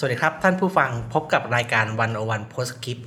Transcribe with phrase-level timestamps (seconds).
[0.00, 2.98] สวัสดีครับ ท่านผู้ฟังพบกับรายการวันโอวันโพสคลิป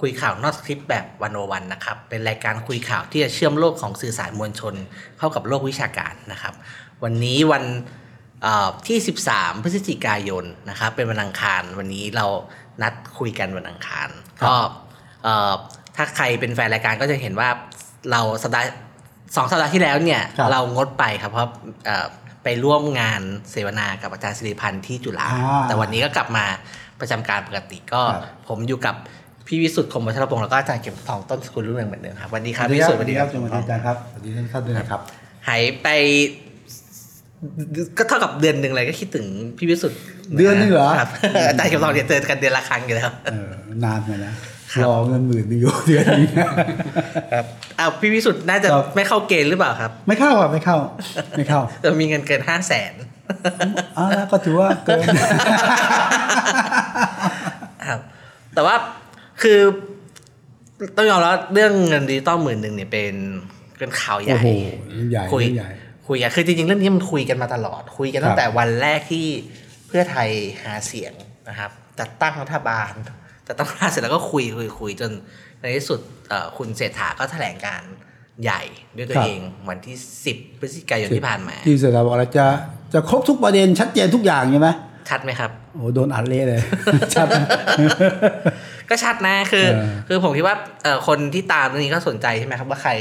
[0.00, 4.74] คุยข่าวนอกสคริปต์แบบวันโอวันนะครับ เป็นรายการคุยข่าวที่จะเชื่อมโลกของสื่อสารมวลชน
[5.18, 6.54] เข้ากับโลกวิชาการนะครับ
[7.04, 7.64] วันนี้วัน
[8.42, 8.98] เอ่อที่
[9.30, 12.26] 13 พฤศจิกายนนะครับ เป็นวันอังคาร วันนี้เรา
[12.82, 14.08] นัดคุยกันวันอังคาร
[14.42, 14.54] ก็
[15.24, 15.52] เอ่อ
[15.96, 17.48] ถ้าใครเป็นแฟนรายการก็จะเห็นว่า
[18.10, 18.66] เราสัปดาห์
[19.36, 21.50] สองสัปดาห์ที่แล้วเนี่ยครับเรางดไปครับเพราะ
[21.86, 22.06] เอ่อ
[22.44, 26.44] ไปร่วมงานเสวนากับอาจารย์สิริพันธ์ที่จุฬาอ่าแต่วันนี้ก็กลับมา
[27.00, 28.94] ประจำการปกติก็ครับผมอยู่กับ
[29.46, 32.70] พี่วิสุทธิ์คมวัชรพงศ์แล้วก็อาจารย์เก็บทองต้นสกุลรุ่งเรืองเหมือนเดิมครับสวัสดีครับส
[33.00, 35.00] วัสดีพี่ครับสุทธิ์สวัสดีครับสวัสดีคอาจารย์ครับสวัสดีท่านท่านด้วยนะครับ
[35.48, 35.88] หายไป
[37.98, 39.26] ก็เท่ากับเดือนหนึ่งเลยก็คิดถึง
[39.58, 40.00] พี่วิสุทธิ์
[40.38, 41.08] เดือนหนึ่งเหรอครับ
[41.48, 43.48] อาจารย์เก็บทองเนี่ยเจอกันเดือนละครั้งอยู่แล้วเออ
[43.84, 44.32] นานเลยนะ
[44.84, 46.28] รอเงินหมื่นหนึงอยู่เดือนนี้
[47.32, 47.44] ครับ
[47.78, 50.76] อ้าวพี่วิสุทธิ์น่าจะครับไม่เข้าเกณฑ์หรือเปล่าครับ ไม่เข้าอะไม่เข้า
[51.36, 52.92] ไม่เข้าแต่มีเงินเกินห้าแสน
[53.98, 55.04] อ่าก็ถือว่าเกิน
[57.88, 58.00] ครับ
[58.54, 58.74] แต่ว่า
[59.42, 59.58] คือ
[60.96, 63.14] ต้องยอมรับเรื่องเงินดิจิตอลหมื่นหนึ่งเนี่ยเป็น
[63.78, 64.48] เป็นข่าวใหโอ้ญ่โห
[64.90, 65.70] เรื่องใหญ่คุยเรื่องใหญ่
[66.08, 69.26] คุยกันคือจริงๆเรื่องนี้มันคุยกันมาตลอด คุยกันตั้ครังบแต่วันแรกที่
[69.88, 70.28] เพื่อไทย
[70.62, 71.12] หาเสียง
[71.48, 72.92] นะครับ จัดตั้งรัฐบาล
[73.46, 75.10] จัดตั้งรัฐบาลเสร็จแล้วก็คุยคุยคุยจน
[75.60, 77.82] ในที่สุดเอ่อคุณเศรษฐาก็แถลงการ
[78.42, 78.62] ใหญ่
[78.96, 79.96] ด้วยตัวเองวันที่
[80.28, 82.46] 10พฤศจิกายนที่ผ่านมา ที่เสร็จแล้วบอกเราจะ
[82.94, 84.68] จะครบทุกประเด็นชัดเจนทุกอย่างใช่ไหม
[85.10, 86.60] ชัดไหมครับโอ้โหโดนอัดเละเลย
[87.14, 87.46] ชัดนะ
[88.90, 92.92] ก็ชัดนะคือเออคือผมคิดว่าเอ่อคนที่ตามเรื่องนี้ก็สนใจใช่ไหมครับว่าใคร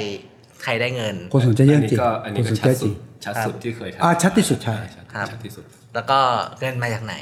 [0.64, 2.94] ใครได้เงิน คนสนใจเยอัอะนจรินี้งก็อันนี้คนก็สนชัใจดจสุริดง
[3.26, 4.78] ชัดสุดที่เคยทำอ่าชัดที่สุดใช่
[5.14, 6.20] ครับชัดที่สุด แล้วก็
[6.60, 7.16] เงินมาจากไหน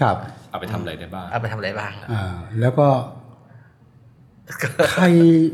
[0.00, 0.16] ครับ
[0.50, 2.24] เอาไปทำอะไรได้บ้างเอาไปทำอะไรบ้างอ่า
[2.60, 2.88] แล้วก็
[4.92, 5.04] ใคร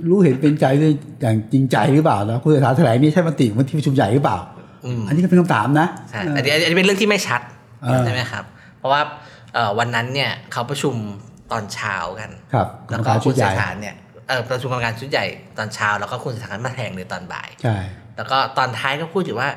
[0.08, 4.38] รู้เห็นเป็นใจด้วยอย่างจริงใจหรือเปล่านะคุณเศรษฐาแถลงนี่ใช่มติมันที่ประชุมใหญ่หรือเปล่า
[4.84, 7.40] อืมอันนี้ก็เป็นคำถามนะใช่อันนี้อันนี้เป็นเรื่องที่ไม่ชัด
[7.82, 8.44] เออใช่ไหมครับ
[8.78, 9.00] เพราะว่า
[9.54, 10.94] เอ่อวันนั้นเนี่ยเขาประชุม
[11.52, 13.94] ตอนเช้ากันครับกรแล้รวมก็การชุคุดณใหเศรญ่ษฐาเนี่ย
[14.28, 15.26] เออประชุมกรรมการชุดใหญ่
[15.58, 17.76] ตอนเช้าแล้วก็คุณเศรษฐามาแถลงในตอนบ่ายใช่
[18.16, 19.48] แล้วก็ตอนท้ายก็พูดอยู่ว่า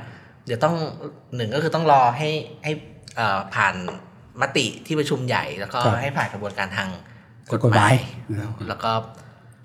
[0.45, 0.75] เดี๋ยวต้อง
[1.35, 2.29] หนึ่งก็คือต้องรอให้
[2.63, 2.71] ให้
[3.15, 3.75] เอ่อผ่าน
[4.41, 6.89] มติที่ประชุมใหญ่แล้วก็ครับให้ผ่านกระบวนการทาง
[7.51, 7.97] กฎกฎหหมามายย
[8.67, 8.91] แล้วก็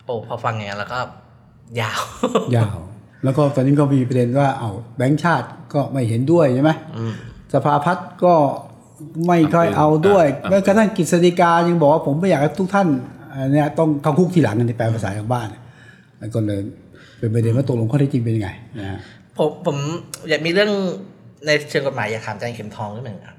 [0.04, 0.98] โอ้พอฟังอย่างนั้นแล้วก็
[1.80, 2.00] ยาว
[2.56, 2.78] ยาว
[3.24, 7.12] แล้วก็ตอนนี้ก็มีประเด็นว่าเอาแบงค์ชาติก็ไม่เห็นด้วยใช่ไหมอืม
[7.54, 8.34] สภาพัฒน์ก็
[9.26, 12.88] ไม่ค่อยเอาด้วยอ่าแม้กระทั่งกฤษฎีกายังบอกว่าผมไม่อยากให้ทุกท่าน
[13.32, 15.48] อันเนี้ยต้องเข้าคุกทีหลังในแปลภาษาชาวบ้าน
[16.18, 16.60] แล้วก็เลย
[17.18, 18.98] เป็นประเด็นว่าตกลงข้อเท็จจริงเป็นยังไงนะฮะ
[19.38, 19.76] ผมผม
[20.28, 20.70] อยากมีเรื่อง
[21.46, 23.36] ในเชิงกฎหมายอยากถามอาจารย์เข็มทองนิดหนึ่งครับ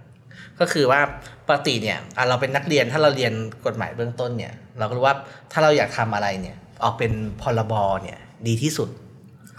[0.60, 1.00] ก็คือว่า
[1.48, 3.34] ปกติเนี่ยอะเราเป็นนักเรียนถ้าเราเรียน
[3.66, 5.16] กฎหมายเบื้องต้นเนี่ย เราก็รู้ว่า
[5.52, 7.12] ถ้าเราอยากทำอะไรเนี่ยออกเป็น
[7.42, 8.90] พรบเนี่ยดีที่สุด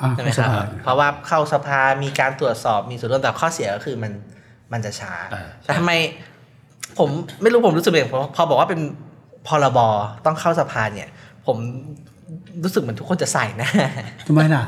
[0.00, 4.12] อะใช่ไหมสครับภาเพราะว่าเข้าสภามีการตรวจสอบมีส่วนร่วมแต่ข้อเสียก็คือมัน
[4.72, 5.92] มันจะช้าอ่าแต่ทำไม
[6.98, 7.08] ผม
[7.42, 8.80] ไม่รู้ผมรู้สึกเองพอพอบอกว่าเป็น
[9.48, 9.78] พรบ
[10.26, 11.08] ต้องเข้าสภาเนี่ย
[11.46, 11.56] ผม
[12.62, 13.70] รู้สึกเหมือนทุกคนจะใส่หนะ
[14.28, 14.64] ทำไมน่ะ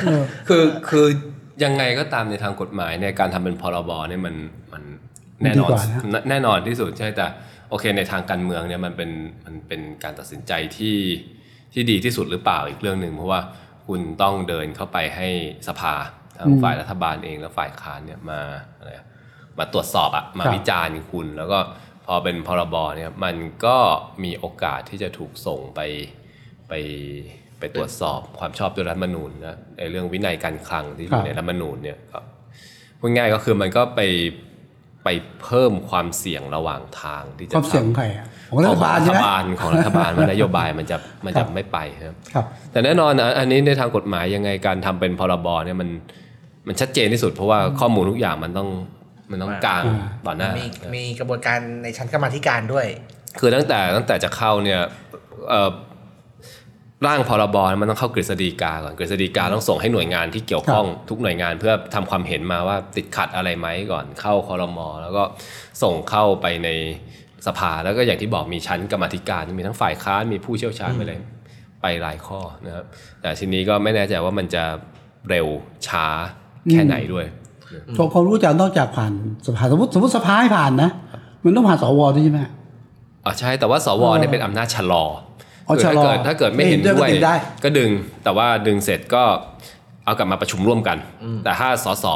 [0.00, 1.06] เออคือคือ
[1.64, 4.34] ยังไงก็ตามในทางกฎหมายในการทำเป็นพรบเนี่ยมัน
[4.72, 4.82] มัน
[5.44, 5.82] แน่นอนดีกว่า
[6.14, 7.26] นะแน่นอนที่สุดใช่แต่
[7.70, 9.10] โอเคในทางการเมืองเนี่ยมันเป็น
[9.44, 10.98] มันเป็นการตัดสินใจที่
[11.72, 13.40] ที่ดีที่สุดหรือเปล่าอีกเรื่องหนึ่งเพราะว่า
[13.86, 15.28] คุณต้องเดินเข้าไปให้
[15.68, 15.94] สภา
[16.38, 18.40] ทั้งฝ่ายรัฐบาลเองและฝ่ายค้านเนี่ยมา
[18.76, 19.06] อะไรอะ
[19.58, 21.58] มาตรวจสอบอะมาวิจารณ์คุณ แล้วก็
[22.06, 23.36] พอเป็นพรบเนี่ยมัน
[23.66, 23.78] ก็
[24.24, 25.80] มีโอกาสที่จะถูกส่งไป
[26.68, 26.72] ไป
[27.58, 32.18] ไปตรวจสอบความชอบด้วยรัฐธรรมนูญนะในเรื่องวินัยการคลังที่อยู่ในรัฐธรรมนูญเนี่ยก็
[32.98, 34.00] พูดง่ายก็คือมันก็ไป
[35.04, 35.08] ไป
[35.42, 45.88] เพิ่มความเสี่ยงระหว่างทางที่จะความเสี่ยงของทำใครอะของรัฐบาลของใช่รัไหมฐบาลของรัฐบาลว่านโยบายมันจะมันจะไม่ไปครับครับแต่แน่นอนนะอันนี้ในทางกฎหมายยังไงการทำเป็นพรบเนี่ยมัน
[46.68, 48.68] มันชัดเจนที่สุดเพราะว่าข้อมูลทุกอย่างมันต้อง
[49.30, 52.86] มันต้องกลางอ่าต่อหน้ามีมีกระบวนการในชั้นกรรมาธิการด้วย
[53.38, 54.80] คือตั้งแต่ตั้งแต่จะเข้าเนี่ย
[55.50, 55.70] เอ่อ
[57.06, 65.24] ร่างพรบมันต้องเข้ากฤษฎีกาก่อนกฤษฎีกาต้องส่งให้หน่วยงานที่เกี่ยวข้องทุกหน่วยงานเพื่อทำความเห็นมาว่าติดขัดอะไรไหมก่อนเข้าคอรมอแล้วก็
[65.82, 66.68] ส่งเข้าไปใน
[67.46, 71.20] สภาแล้วก็อย่างที่บอกมีชั้นกรรมาธิการมีทั้งฝ่ายค้านมีผู้เชี่ยวชาญไปเลย
[71.82, 72.84] ไปหลายข้อนะครับ
[73.20, 74.64] แต่ทีนี้ก็ไม่แน่ใจว่ามันจะ
[75.28, 75.46] เร็ว
[75.88, 76.06] ช้า
[76.70, 77.26] แค่ไหนด้วย
[77.96, 79.12] ผมความรู้จักนอกจากผ่าน
[79.46, 80.90] สภาสมมติสมมติสภาให้ผ่านนะ
[81.42, 82.40] มันต้องผ่านสวด้วยใช่ไหม
[83.24, 85.31] อ๋อใช่แต่ว่าสวเนี่ยเป็นอำนาจชะลออ๋อ
[85.76, 87.34] คือถ้าชะลอเกิดถ้าเกิดไม่เห็นไม่เห็นด้วยด้วยก็ดึงได้
[87.64, 87.90] ก็ดึง
[88.24, 89.22] แต่ว่าดึงเสร็จก็
[90.04, 90.98] เอากลับมาประชุมร่วมกัน
[91.44, 92.06] แต่ถ้าสส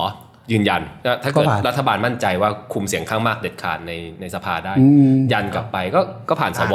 [0.53, 0.83] ยืนยัน
[1.23, 6.75] ถ้าเกิดก็ผ่านรัฐบาลมั่นใจว่าคุมเสียงข้างมากเด็ดขาดในในสภาได้อืมยันกลับไปก็ก็ผ่านสว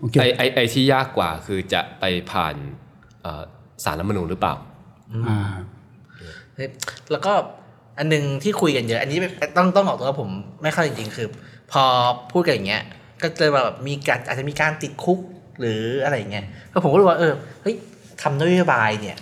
[0.00, 2.54] โอเคไอไอไอที่ยากกว่าคือจะไปผ่าน
[3.22, 3.42] เอ่อ
[3.84, 4.54] สารรัฐธรรมนูญหรือเปล่า
[5.26, 5.50] อ่า
[6.54, 6.68] เฮ้ย
[7.10, 7.32] แล้วก็
[7.98, 9.18] อันหนึงที่คุยกันเยอะอันนี้
[9.56, 10.28] ต้องต้องบอกตัวว่าผม
[10.62, 11.28] ไม่เข้าจริงๆคือ
[11.72, 11.82] พอ
[12.32, 12.82] พูดกันอย่างเงี้ย
[13.22, 15.18] ก็เลยแบบมีการอาจจะมีการติดคุก
[15.60, 17.74] หรืออะไรอย่างเงี้ยก็ผมก็รู้ว่าเออเฮ้ย
[18.22, 19.16] ทำนโยบายเนี่ย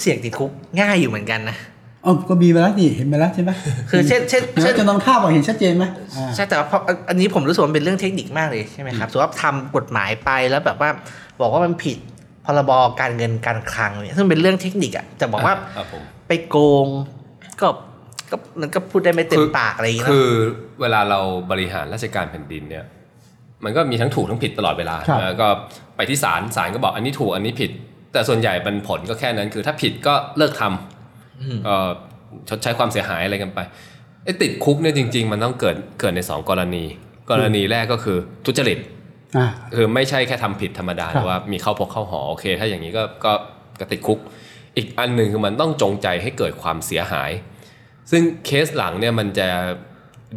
[0.00, 1.56] เสี่ยงติดคุกง่ายอยู่เหมือนกันนะ
[2.02, 3.50] เอ๋อก็มีมาแล้วนี่เห็นมาแล้วใช่ไหม
[3.90, 5.84] คือเช่นเช่นเห็นเช่ว่านจะนำข้าวมาเห็นชัดเจนไหม
[6.16, 10.90] อ่าใช่แต่ว่าเพราะอันนี้ผมรู้สึกว่ามันเป็นเรื่องเทคนิคมากเลยใช่ไหมครับสมมติว่าทำกฎหมายไปแล้วแบบว่า
[11.40, 11.98] บอกว่ามันผิด
[12.46, 12.70] พรบ
[13.00, 16.86] การเงินการคลังเนี่ยซึ่งเป็นเรื่องเทคนิคอะจะบอกว่าครับผมไปโกง
[17.60, 17.68] ก็
[18.30, 20.32] ก็มันก็พูดได้ไม่เต็มคือปากอะไรอย่างเงี้ยคืนะอ
[20.80, 21.18] เวลาเรา
[21.50, 22.84] บริหารราชการแผ่นดินเนี่ย
[23.64, 25.48] มันก็มีทั้งถูกทั้งผิดตลอดเวลาครับแล้วก็
[25.96, 27.70] ไปที่ศาลศาลก็บอกอันนี้ถูกอันนี้ผิด
[28.12, 31.88] แต่ส่วนใหญ่มันผลก็แค่นั้น คือถ้าผิดก็เลิกทำเอ่อ
[32.48, 33.60] ชดใช้ความเสียหายอะไรกันไป
[34.24, 36.84] ไอ้ติดคุกเนี่ยจริง ๆ มันต้องเกิดเกิดในสองกรณี
[37.30, 38.78] กรณีแรกก็คือทุจริต
[39.36, 43.32] อ่าคือไม่ใช่แค่ทำผิดธรรมดาครับแต่ว่ามีเข้าพกเข้าหอโอเค ถ้าอย่างนี้ก็ก็
[43.80, 44.18] ก็ติดคุก
[44.76, 47.30] อีกอันหนึ่งคือมันต้องจงใจให้เกิดความเสียหาย
[48.10, 49.48] ซึ่งเคสหลังเนี่ยมันจะ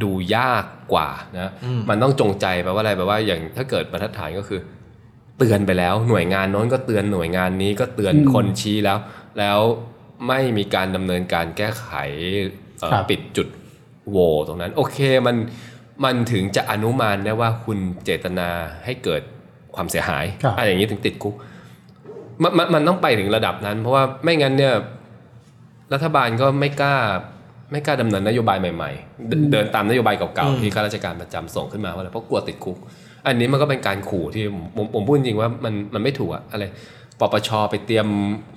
[0.03, 1.09] ดูยากกว่า
[1.39, 1.51] นะ
[1.89, 4.59] มันต้องจงใจแปลว่าอะไรแปลว่าอย่างถ้าเกิดบรรทัดฐานก็คือ
[5.37, 8.97] เตือนไปแล้ว หน่วยงานโน้นก็เตือนหน่วยงานนี้ก็เตือนอืมคนชี้แล้ว
[9.39, 9.59] แล้ว
[10.27, 11.89] ไม่มีการดำเนินการแก้ไข
[12.79, 13.47] เอ่อครับปิดจุด
[14.09, 14.97] โหว่ตรงนั้น โอเค
[15.27, 15.35] มัน
[16.03, 18.49] มันถึงจะอนุมานได้ว่าคุณเจตนา
[18.85, 19.21] ให้เกิด
[19.75, 21.35] ความเสียหายครับอะไรอย่างนี้ถึงติดคุก
[22.43, 24.75] มันมันมันต้องไปถึงระดับนั้น เพราะว่าไม่งั้นเนี่ย
[25.93, 26.95] รัฐบาลก็ไม่กล้า
[27.71, 32.77] ไม่กล้าดำเนินนโยบายใหม่ๆเดินเดินตามนโยบายเก่าๆที่ข้าราชการประจำส่งขึ้นมาว่าอะไรเพราะกลัวติดคุก
[33.25, 36.63] อันนี้มันก็เป็นการขู่ที่ผมผมผมพูดจริงว่ามันมันไม่ถูกอะอะไร
[37.19, 38.07] ปปชไปเตรียม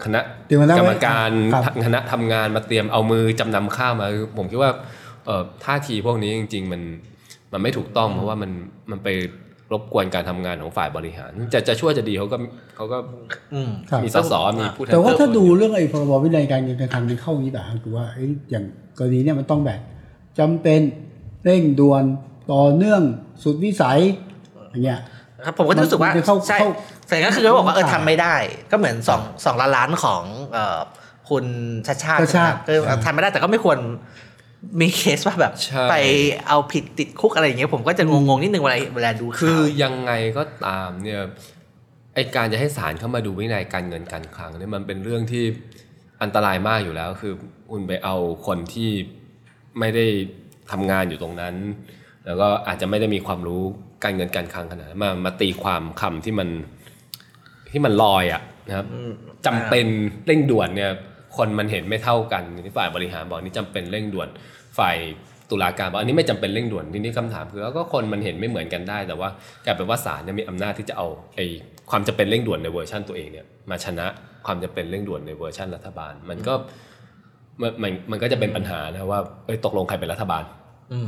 [0.05, 4.07] คณะเตรียมคณะกรรมการครับคณะทำงานมาเตรียมเอามือจำนำข้าวมา
[4.39, 4.71] ผมคิดว่า
[5.27, 6.83] เอ่อท่าทีพวกนี้จริง ๆ มัน
[7.53, 8.51] มันไม่ถูกต้องเพราะว่ามัน
[8.91, 9.09] มันไป
[9.73, 12.37] รบกวนการทำงานของฝ่ายบริหาร จะจะช่วยจะดีเขาก็
[12.77, 12.99] เขาก็
[13.55, 18.65] อืมครับมีสสมีผู้แทนแต่ว่าถ้าเขดูเรื่องไอ้พรบวินัยการเงินการคลังมันเข้าอย่างนี้แบบคือว่าเอ้ยอย่าง
[18.99, 19.81] กรณีเนี่ยมันต้องแบบ
[20.39, 20.81] จำเป็น
[21.45, 22.05] เร่งด่วน
[22.53, 23.03] ต่อเนื่อง
[23.43, 24.01] สุดวิสัย
[24.71, 25.01] อย่างเงี้ย
[25.45, 26.71] ครับผมก็รู้สึกว่ามันจะเข้าใช่เข้า
[27.09, 28.35] แต่ก็คือเขาบอกว่าเออเข้าทำไม่ได้
[28.71, 30.23] ก็เหมือนสองสองล้านล้านของ
[30.53, 30.79] เอ่อ
[31.31, 31.45] คุณ
[31.87, 33.79] ชาติชาติชาติชาตินะครับคือทำไม่ได้แต่ก็ไม่ควร
[34.81, 35.97] มีเคสว่าแบบใช่ไป
[36.49, 41.21] เอาผิดติดคุกอะไรอย่างเงี้ยผมก็จะงงๆนิดนึงเวลาเวลาดูคืข่าอวยังไงก็ตามเนี่ย
[42.15, 45.45] ไอการจะให้ศาลเข้ามาดูวินัยการเงินการคลังเนี่ยมันเป็นเรื่องที่
[46.23, 47.35] อันตรายมากอยู่แล้ว คือ
[47.71, 48.17] คุณไปเอา
[48.47, 48.91] คนที่
[49.79, 50.07] ไม่ได้
[50.71, 51.55] ทำงานอยู่ตรงนั้น
[52.27, 53.63] แล้วก็อาจจะไม่ได้มีความรู้
[54.05, 56.49] การเงินการคลังขนาดนั้นมามาตีความคำที่มัน
[57.73, 58.87] ที่มันลอยอะนะครับ
[59.47, 59.87] จำเป็น
[60.27, 60.93] เร่งด่วนเนี่ย
[61.39, 64.29] คนมันเห็นไม่เท่ากันที่ฝ่ายบริหารบอกนี่จำเป็นเร่งด่วน
[64.79, 64.97] ฝ่าย
[65.51, 69.29] ตุลาการบอกอันนี้ไม่จำเป็นเร่งด่วนทีนี้คำถามคือแล้วก็คนมันเห็นไม่เหมือนกันได้ แต่ว่า
[69.65, 71.07] กลายเป็นว่าศาลเนี่ยมีอำนาจที่จะเอา
[71.37, 71.47] ไอ้
[71.91, 74.07] ความจำเป็นเร่งด่วนในเวอร์ชันตัวเองเนี่ยมาชนะ
[74.47, 76.55] ความจำเป็นเร่งด่วนในเวอร์ชันรัฐบาล มันก็
[77.61, 80.45] มันมันมันก็จะเป็นปัญหานะว่าเอ้ยตกลงใครเป็นรัฐบาล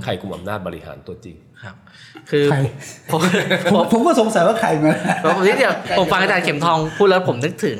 [0.04, 1.76] ใครกุมอำนาจบริหารตัวจริงครับ
[2.30, 2.58] คือใคร
[3.10, 3.20] ผม
[3.72, 4.92] ผมผมก็สงสัยว่าใครมา
[5.36, 7.78] ผมนิดเดียวผมฟังอาจารย์เข็มทองพูดแล้วผมนึกถึง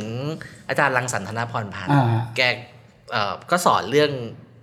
[0.70, 2.04] อาจารย์รังสรรค์ธนพรพันธ์อ่า
[2.36, 2.40] แก
[3.12, 4.10] เอ่อก็สอนเรื่อง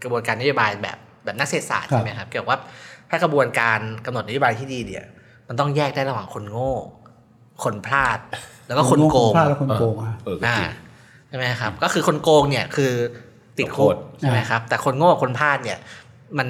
[0.04, 2.60] กระบวนการนโยบายแบบแบบนักเศรษฐศาสตร์ครับใช่ไหมครับเกี่ยวกับว่า
[3.10, 5.06] ถ้ากระบวนการกำหนดนโยบายที่ดีเนี่ย
[5.48, 6.72] มันต้องแยกได้ระหว่างคนโง่
[7.64, 8.20] คนพลาด
[8.68, 10.70] แล้วก็คนโกงพลาดแล้วคนโกงอะเออก็อ่าจริง
[11.28, 12.92] ใช่ไหมครับ ก็คือคนโกงเนี่ยคือ
[13.58, 15.80] ติดคุกโทษใช่ไหมครับ แต่คนโง่กับคนพลาดเนี่ย
[16.38, 16.48] มัน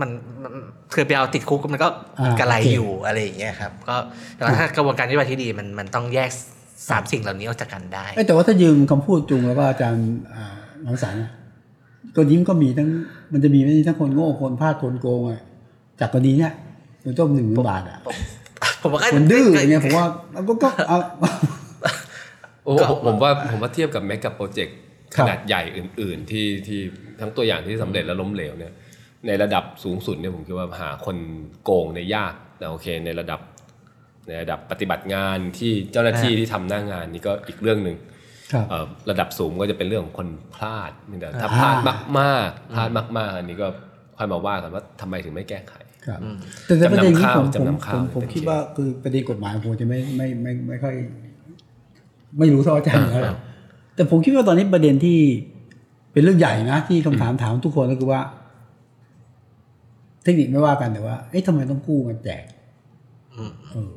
[0.00, 0.10] มัน
[0.42, 0.52] มัน
[0.94, 1.88] คือไปเอาติดคุกมันก็
[2.20, 3.96] อ่ากระไรโอเคอยู่อะไรอย่างเงี้ยครับ ก็
[4.34, 6.30] แต่ว่าถ้ากระบวนการนโยบายที่ดีมันมันต้องแยก
[6.88, 11.14] สามสิ่งเหล่านี้ออกจากกันได้เอ้ยแต่ว่าถ้ายืมคำพูดจุงแล้วก็อาจารย์อ่าหลังสาร
[12.16, 12.88] ก็ยิ้มก็มีทั้ง
[13.32, 15.40] มันจะมีไม่ทั้งคนโง่คนพลาดคนโกงอะ
[16.00, 16.52] จากกรณีเนี้ย
[17.04, 17.98] มันต้องหนึ่งหมื่นบาทอะ
[18.82, 20.06] ผมว่าก็คนดื้ออย่างเงี้ยผมว่า
[20.48, 20.98] ก็ก็เอา
[22.64, 24.76] โอ้ก็ผมผมว่าผมว่าเทียบกับแมกกับโปรเจกต์
[25.14, 26.80] คขรับนาดใหญ่อื่น ๆ ที่ที่
[27.20, 28.72] ทั้งตัวอย่างที่สำเร็จและล้มเหลวเนี่ย
[29.26, 31.16] ในระดับสูงสุดเนี่ยผมคิดว่าหาคน
[31.64, 33.40] โกงในยยากแต่โอเค ในระดับ
[34.26, 37.96] ในระดับปฏิบัติงานที่เจ้าหน้าที่ที่ทำหน้างานนี่ก็อีกเรื่องหนึ่ง
[38.52, 40.90] ครับเอ่อระดับสูงก็จะเป็นเรื่องของคนพลาด
[41.20, 41.76] แต่ถ้าอ่าพลาด
[42.20, 43.66] มากๆพลาดมากๆ อันนี้ก็
[44.18, 45.74] ค่อยมาว่ากันว่าทำไมถึงไม่แก้ไข
[46.06, 46.20] ครับ
[46.66, 50.94] แต่แต่ประเด็นนี้ผมจำนำผมข้าวผมจำนำข้าวผมเป็นคิดเคสว่าคือประเด็นกฎหมายผมจะไม่ไม่ไม่ไม่ค่อย
[52.38, 53.36] ไม่รู้เท่าอาจารย์นะ
[53.96, 55.18] แต่ผมคิดว่าตอนนี้ประเด็นที่
[56.12, 58.20] เป็นเรื่องใหญ่นะที่คำถามถามทุกคนก็คือว่า
[60.24, 62.44] เทคนิคไม่ว่ากันแต่ว่า เอ๊ะทำไมต้องกู้มาแจก
[63.34, 63.92] อืมเออ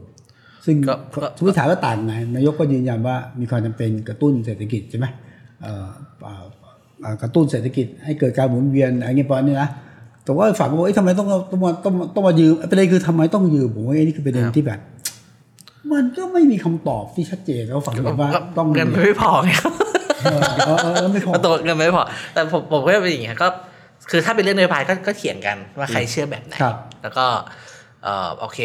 [0.67, 0.93] ซึ่งก็
[1.23, 5.05] ก็สมมติถามว่าต่างไงนายกก็ยืนยันว่ามีความจำเป็นกระตุ้นเศรษฐกิจใช่ไหม
[5.61, 5.87] เอ่อ
[6.25, 6.43] อ่า
[7.03, 9.69] อ่ากระตุ้นเศรษฐกิจให้เกิดการหมุนเวียนอะไรเงี้ยประมาณนี้นะ
[10.25, 14.79] แต่ว่าฝั่งก็บอกเอ๊ะทำไมต้องต้องมาต้องต้องมายืมประเด็นคือทำไมต้องยืมผมว่าเอ๊ะนี่คือประเด็นที่แบบ
[15.91, 19.73] มันก็ไม่มีคำตอบที่ชัดเจนแล้วฝั่งก็บอกว่าต้องเงินมันไม่พอไงครับ
[20.23, 23.47] เออเออเออไม่พอตัวเงินไม่พอ แต่ผมผมก็เป็นอย่างเงี้ยก็
[24.09, 27.25] คือถ้าเป็นเรื่องนโยบายก็ก็เถียงกันว่าใครเชื่อแบบไหนครับแล้วก็
[28.03, 28.59] เอ่อโอเค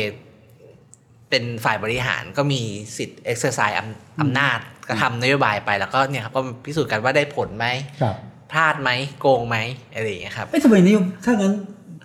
[1.32, 2.62] เป็นฝ่ายบริหารก็มี
[2.96, 4.58] สิทธิ์ exercise อำอำนาจ
[4.88, 7.66] ก็ทำนโยบายไปแล้วก็เนี่ยครับก็พิสูจน์กันว่าได้ผลไหม
[8.02, 8.16] ครับ
[8.52, 9.56] พลาดไหมโกงไหม
[9.94, 11.52] อะไรอย่างเงี้ยครับเอ้ยทำไมนิยมถ้างั้น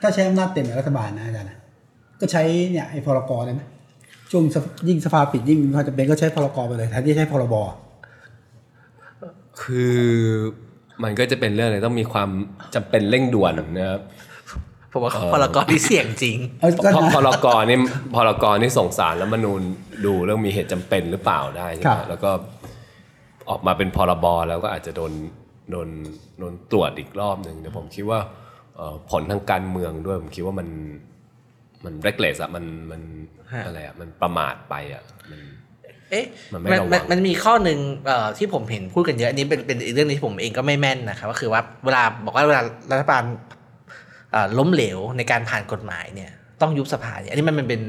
[0.01, 1.57] ถ้าใช้อำนาจเต็มในรัฐบาลนะอาจารย์นะ
[2.21, 3.61] ก็ใช้เนี่ยไอ้พรกได้ไหม
[4.31, 7.55] ช่วงสภยิ่งสภาปิดยิ่งมีความจำเป็นก็ใช้พรกไปเลยแทนที่จะใช้พรบ
[9.61, 10.01] คือ
[11.03, 12.29] มันก็จะเป็นเรื่องอะไรต้องมีความ
[12.75, 14.01] จำเป็นเร่งด่วนนะครับ
[14.91, 17.77] ผมว่าพลกรที่เสี่ยงจริงเอ้ยเพก็ราะนะพรกนี่
[18.15, 19.61] พรกนี่ส่งสารแล้วมนูญ
[20.05, 22.31] ดูเรื่องมีเหตุจำเป็นหรือเปล่าได้ใช่ครัไหมบแล้วก็
[23.49, 25.13] ออกมาเป็นพรบแล้วก็อาจจะโดน
[25.71, 25.89] โดน
[26.39, 28.19] โดนตรวจอีกรอบหนึ่งแต่ผมคิดว่า
[28.75, 30.67] เอ่อผลทางการเมืองด้วยผมคิดว่ามัน
[31.85, 33.01] มันเรกเลสอะมันมัน
[33.51, 35.41] ฮะอะไรอะมันประมาทไปอะมัน
[36.11, 43.56] เอ๊ะมันไม่มันระวังมันมันมีข้อหนึ่งเอ่อที่ผมเห็นพูดกันเยอะอันนี้เป็นเป็นอีกเรื่องที่ผมเองก็ไม่แม่นนะครับก็คือว่าเวลาบอกว่าเวลารัฐบาลเอ่อ
[44.57, 47.81] ล้มเหลวในการผ่านกฎหมายเนี่ยต้องยุบสภาเนี่ยอันนี้มันมันเป็น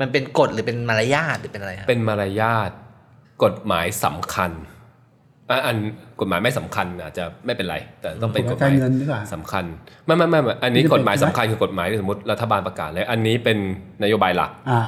[0.00, 2.70] มันเป็นกฎหรือเป็นมารยาทหรือเป็นอะไรครับเป็นมารยาท
[3.44, 4.50] กฎหมายสำคัญ
[5.50, 5.76] อะอัน
[6.20, 9.64] กฎหมายไม่สำคัญอาจจะไม่เป็นไร แต่ต้องเป็นกฎหกามารยเงินหรือเปล่าสำคัญ
[10.06, 13.58] ไม่ไม่ไม่ไม่อันนี้ไม่จำเป็นกฎหมายใช่ไหมสำคัญคือกฎหมายที่สมมติรัฐบาลประกาศเลยอันนี้เป็น
[14.02, 14.80] นโยบายหลักอ่า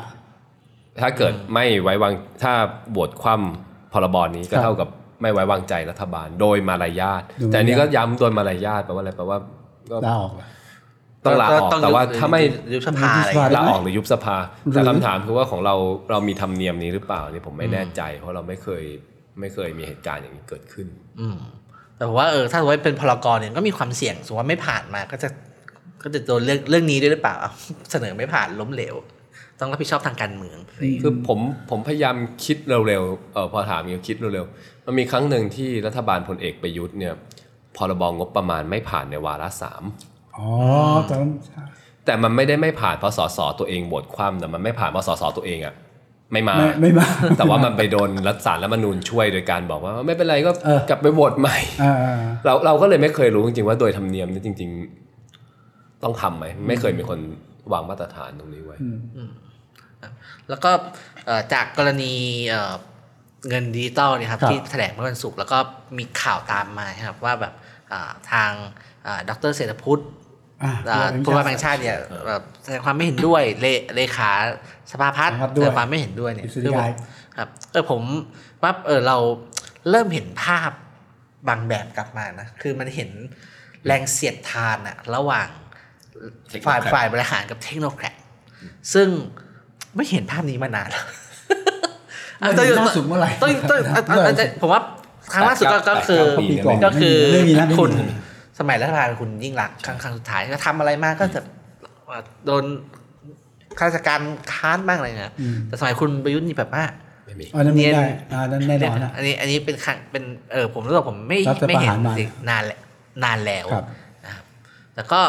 [1.00, 2.12] ถ้าเกิดไม่ไว้วาง
[2.43, 2.53] ถ้า
[2.95, 4.88] บวชคว่ำพรบนี้ก็ครับเท่ากับ
[5.23, 9.38] ไม่ไว้วางใจรัฐบาล โดยมารยาทโดยมารยาทแต่อันนี้ก็ย้ำโดยมารยาทแปลว่าอะไรแปลว่า
[9.91, 10.47] ก็ลาออกเหรอ
[11.29, 12.41] ต้องลาออกต้องแต่ว่ายุบถ้าไม่
[12.75, 15.75] ยุบสภาอะไรอย่างยุบสภเงี้ยลาออกหรือยุบสภาหรือแต่คำถามคือว่าของเรา
[16.11, 18.85] เรามีธรรมเนียมนี้หรือเปล่านี่ผมไม่แน่ใจ เพราะเราไม่เคย
[19.41, 20.87] ไม่เคยมีเหตุการณ์อย่างนี้เกิดขึ้น
[21.21, 21.39] อืม
[21.97, 25.29] แต่ผมว่าเออถ้าสมมติว่าเป็นพลกรเนี่ยก็มีความเสี่ยงสมมติว่าไม่ผ่านมาก็จะ
[26.03, 27.37] ก็จะโดนเรื่องเรื่องนี้ด้วยหรือเปล่า
[27.91, 28.95] เสนอไม่ผ่านล้มเหลว
[29.61, 31.39] ต้องรับผิดชอบทางการเมืองอะไรอย่างเงี้ยคือผม
[31.71, 37.15] ผมพยายามคิดเร็วๆเออพอถามอย่างคิดเร็วๆมันมีครั้งหนึ่งที่รัฐบาลพลเอกประยุทธ์เนี่ย
[37.77, 39.83] พรบงบประมาณไม่ผ่านในวาระสาม
[40.38, 40.50] อ๋อ
[41.09, 41.33] ตอนนั้น
[42.04, 45.75] แต่มันไม่ได้ไม่ผ่านเพราะสสตัวเองโหวตคว่ำแต่มันไม่ผ่านเพราะสสตัวเองอะ
[46.33, 47.07] ไม่มาไม่ไม่มา
[47.38, 51.95] แต่ว่ามันไปโดนรัฐสารและมนูญช่วยโดยการบอกว่าไม่เป็นไรก็เออกลับไปโหวตใหม่อ่า
[52.45, 54.71] เราเราก็เลยไม่เคยรู้จริงๆว่าโดยธรรมเนียมนี่จริง
[55.37, 57.18] ๆ ต้องทำไหมไม่เคยมีคน
[57.73, 58.76] วางมาตรฐานตรงนี้ไว้
[60.49, 60.71] แล้วก็
[61.26, 62.14] เอ่อจากกรณี
[62.49, 62.75] เอ่อ
[63.49, 65.59] เงินดิจิตอลเนี่ยครับครับที่แถลงเมื่อวันศุกร์แล้วก็
[65.99, 67.54] มีข่าวตามมาครับว่าแบบ
[67.92, 68.50] อ่าทาง
[69.07, 70.28] อ่าดรเศรษฐพุฒิอ่าอ่า
[71.25, 71.97] ผู้ว่าแบงค์ชาติเนี่ย
[72.29, 74.31] แบบแสดงความไม่เห็นด้วยเลเลขา
[74.93, 76.88] สภาพัฒน์ครับแสดงความไม่เห็นด้วยด้วยเนี่ยกฤษฎีคือผมกา
[77.37, 78.03] ครับคือผมเออผม
[78.62, 79.17] ว่าเออเรา
[79.91, 80.71] เริ่มเห็นภาพ
[81.49, 83.11] บางแบบกลับมานะคือมันเห็น
[83.87, 85.49] แรงเสียดทานอะระหว่าง
[86.67, 88.07] ฝ่าย Technocrat ฝ่ายบริหารกับ technocrat
[88.95, 89.09] ซึ่ง
[89.97, 91.05] ไม่เห็นภาพนี้มานานแล้ว
[92.38, 94.81] ไม่เห็นล่าสุดเมื่อไหร่ต้องต้องอะอะอะอะผมว่า
[95.33, 97.91] ครั้งล่าสุดก็แปดก็เก้าคือปีก่อนก็คือไม่มีนะไม่มีคุณ
[98.59, 101.41] สมัยรัฐบาลคุณยิ่งรักษณ์ครั้งครั้งสุดท้ายก็ทำอะไรมากก็จะ
[102.47, 102.65] โดน
[103.79, 104.21] ข้าราชการ
[104.53, 105.33] ค้านบ้างอะไรเงี้ย
[105.67, 106.85] แต่สมัยคุณประยุทธ์นี่แบบว่า
[107.27, 112.81] ไม่มีอันนั้นไม่เนียนได้อ่านั้นแน่นอนนะอันนี้อันนี้เป็นครั้งเป็นเออผมรู้สึกผมไม่รัฐประหารไม่เห็นมาจริงนานแล้ว
[113.25, 113.85] นานแล้วครับ
[114.25, 114.45] นะครับ
[114.95, 115.21] แต่ก็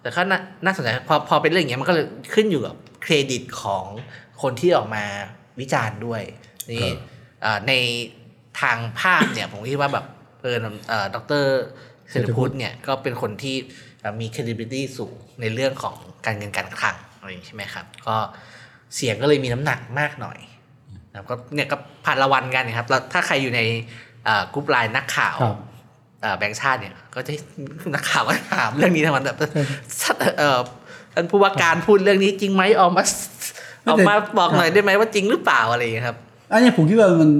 [0.00, 3.84] แต่ก็น่าน่าสนใจพอพอเป็นเรื่องอย่างเงี้ยมันก็เลยขึ้นอยู่กับเครดิตของ
[4.42, 5.04] คนที่ออกมา
[5.60, 6.22] วิจารณ์ด้วย
[6.70, 6.90] นี่
[7.42, 7.72] เอ่อใน
[8.60, 10.06] ทางภาพเนี่ยผมคิดว่าแบบ
[10.42, 10.56] เออ
[10.88, 11.44] เอ่อดร
[12.12, 13.56] เศรษฐพุทธเนี่ยก็เป็นคนที่
[14.00, 15.94] เอ่อมี credibility สูงในเรื่องของ
[16.26, 18.16] การเงินการคลังอะไรอย่างนี้ใช่ไหมครับ ก็
[18.96, 20.38] เสียงก็เลยมีน้ำหนักมากหน่อย
[21.10, 23.60] นะครับก็เนี่ยก็ผ่านละวันกันนะครับแล้วถ้าใครอยู่ใน
[24.24, 25.58] เอ่อกรุ๊ปไลน์นักข่าวครับ
[26.22, 27.32] เอ่อแบงค์ชาติเนี่ย ก็จะ
[27.94, 29.38] นักข่าวก็ถามเรื่องนี้ทั้งวันแบบ
[30.38, 30.60] เอ่อ
[31.14, 33.02] ท่านผู้ว่าการพูดเรื่องนี้จริงไหมออกมา
[33.88, 36.16] ออกมาบอกหน่อยได้ไหมว่าจริงหรือเปล่าอะไรอย่างเงี้ยครับ
[36.50, 37.30] อันนี้ผมคิดว่ามัน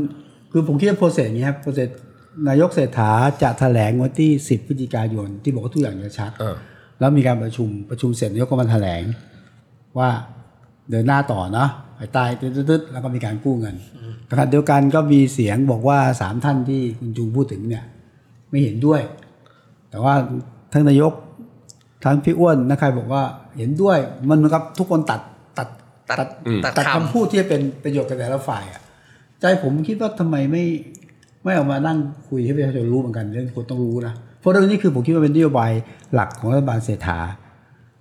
[0.53, 1.89] คือผมคิดว่า process อย่างนี้ครับ process
[2.49, 3.11] นายกเศรษฐา
[3.43, 6.57] จะแถลงวันที่ 10พฤศจิกายน ที่บอกว่าทุกอย่างจะชัดเออ
[6.99, 9.03] แล้วมีการประชุมประชุมเสร็จนายกก็มาแถลง
[9.99, 10.11] ว่า
[10.91, 13.77] เดินหน้าต่อเนาะภายใต้ตึ๊ดๆๆแล้วก็มีการกู้เงิน
[14.31, 17.85] ขณะเดียวกันก็มีเสียงบอกว่าสามท่านที่คุณจุงพูดถึงเนี่ย
[18.51, 19.01] ไม่เห็นด้วย
[19.91, 20.15] แต่ว่า
[20.73, 21.13] ทั้งนายก
[22.05, 23.23] ทั้งพี่อ้วนนะใครบอกว่า
[23.59, 23.99] เห็นด้วย
[24.29, 25.21] มันเหมือนกับทุกคนตัด
[25.59, 25.69] ตัด
[26.11, 28.83] ตัดอืมตัดตัดคคำพูดที่เป็นประโยชน์กับแต่ละฝ่ายอะ
[29.41, 30.65] ใจผมคิดว่าทำไมไม่
[31.43, 35.71] ไม่เอามานั่งคุยให้ประชาชนรู้เหมือนกันเรื่องที่คนต้องรู้นะเพราะเรื่องนี้คือผมคิดว่าเป็นนโยบาย
[36.15, 37.19] หลักของรัฐบาลเศรษฐา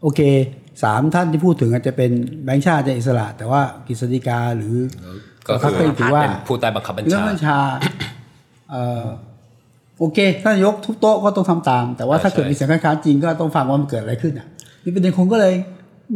[0.01, 0.21] โอเค
[0.83, 2.11] สามท่านที่พูดถึงอาจจะเป็น
[2.43, 4.75] แบงค์ชาติจะอิสระ แต่ว่ากฤษฎีกาหรือ
[5.47, 7.57] ก็คือก็ถือว่าเป็นผู้ใต้บังคับบัญเรื่อชางบัญชา
[8.71, 9.05] เอ่อ
[9.99, 14.47] โอเคถ้านายกทุบโต๊ะก็ต้องทำตาม แต่ว่าถ้าใช่เกิดมีเสียงคัดค้านจริงก็ต้องฟังว่ามันเกิดอะไรขึ้นอะ
[14.83, 15.53] นี่ประเด็นคนก็เลย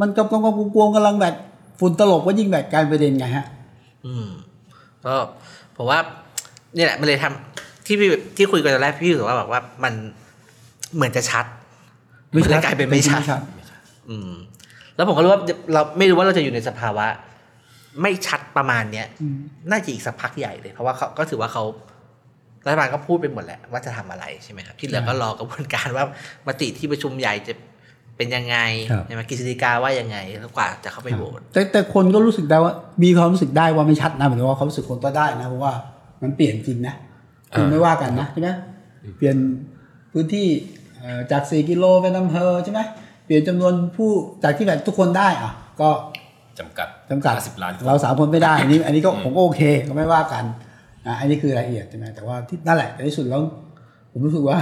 [0.01, 0.41] มันกำลัง
[0.75, 1.33] กวงๆกำลังแบบ
[1.79, 4.27] ฝุ่นตลบก็ยิ่งแบบกลายเป็นประเด็นไงฮะำอืม
[5.05, 5.15] ก็
[5.75, 5.99] ผมว่า
[6.75, 9.93] เนี่ยแหละมันเลยทำที่พี่ที่คุยกันตอนแรกพี่รู้สึกว่าแบบว่ามัน
[10.95, 11.45] เหมือนจะชัด
[12.31, 13.21] ไม่ชัดนเลยกลายเป็นไม่ชัด
[13.55, 14.31] ไม่ชัดอืม
[14.95, 15.41] แล้วผมก็รู้ว่า
[15.73, 17.07] เราไม่รู้ว่าเราจะอยู่ในสภาวะ
[18.01, 19.37] ไม่ชัดประมาณเนี้ยอืม
[19.71, 21.63] น่าจะอีกสักพักใหญ่เลย เพราะว่าเขาก็ถือว่าเขา
[22.65, 26.05] รัฐบาลก็พูดไปหมดแหละว่าจะทำอะไรใช่ไหมครับที่เหลือก็รอกระบวนการว่า
[26.47, 27.53] มติที่ประชุมใหญ่จะ
[28.17, 28.57] เป็นยังไง
[28.91, 35.73] ครับใช่ไหมกฤษฎีกาว่ายังไงแล้วกว่าจะเข้าไปโหวตแต่แต่คนก็รู้สึกได้ว่า มีความรู้สึกได้ว่าไม่ชัดนะหมายถึงว่าเขารู้สึกคนก็ได้นะเพราะว่า
[36.21, 36.95] มันเปลี่ยนจริงนะ
[37.53, 38.49] คืออ่าไม่ว่ากันนะใช่ไหม
[39.17, 39.35] เปลี่ยน
[40.11, 40.47] พื้นที่
[40.99, 42.81] เอ่อจาก4กิโลเป็นอำเภอใช่ไหม
[43.25, 44.09] เปลี่ยนจำนวนผู้
[44.43, 45.89] จากที่แบบทุกคนได้อะก็
[46.59, 50.43] จำกัดจำกัด50ล้านคนเราสามคนไม่ได้อันนี้ อันนี้ก็ผมก็โอเคก็ไม่ว่ากัน
[51.07, 53.41] นะอันนี้คือรายละเอียดใช่ไหมแต่ว่าที่นั่นแหละในที่สุดแล้ว
[54.11, 54.57] ผมรู้สึกว่า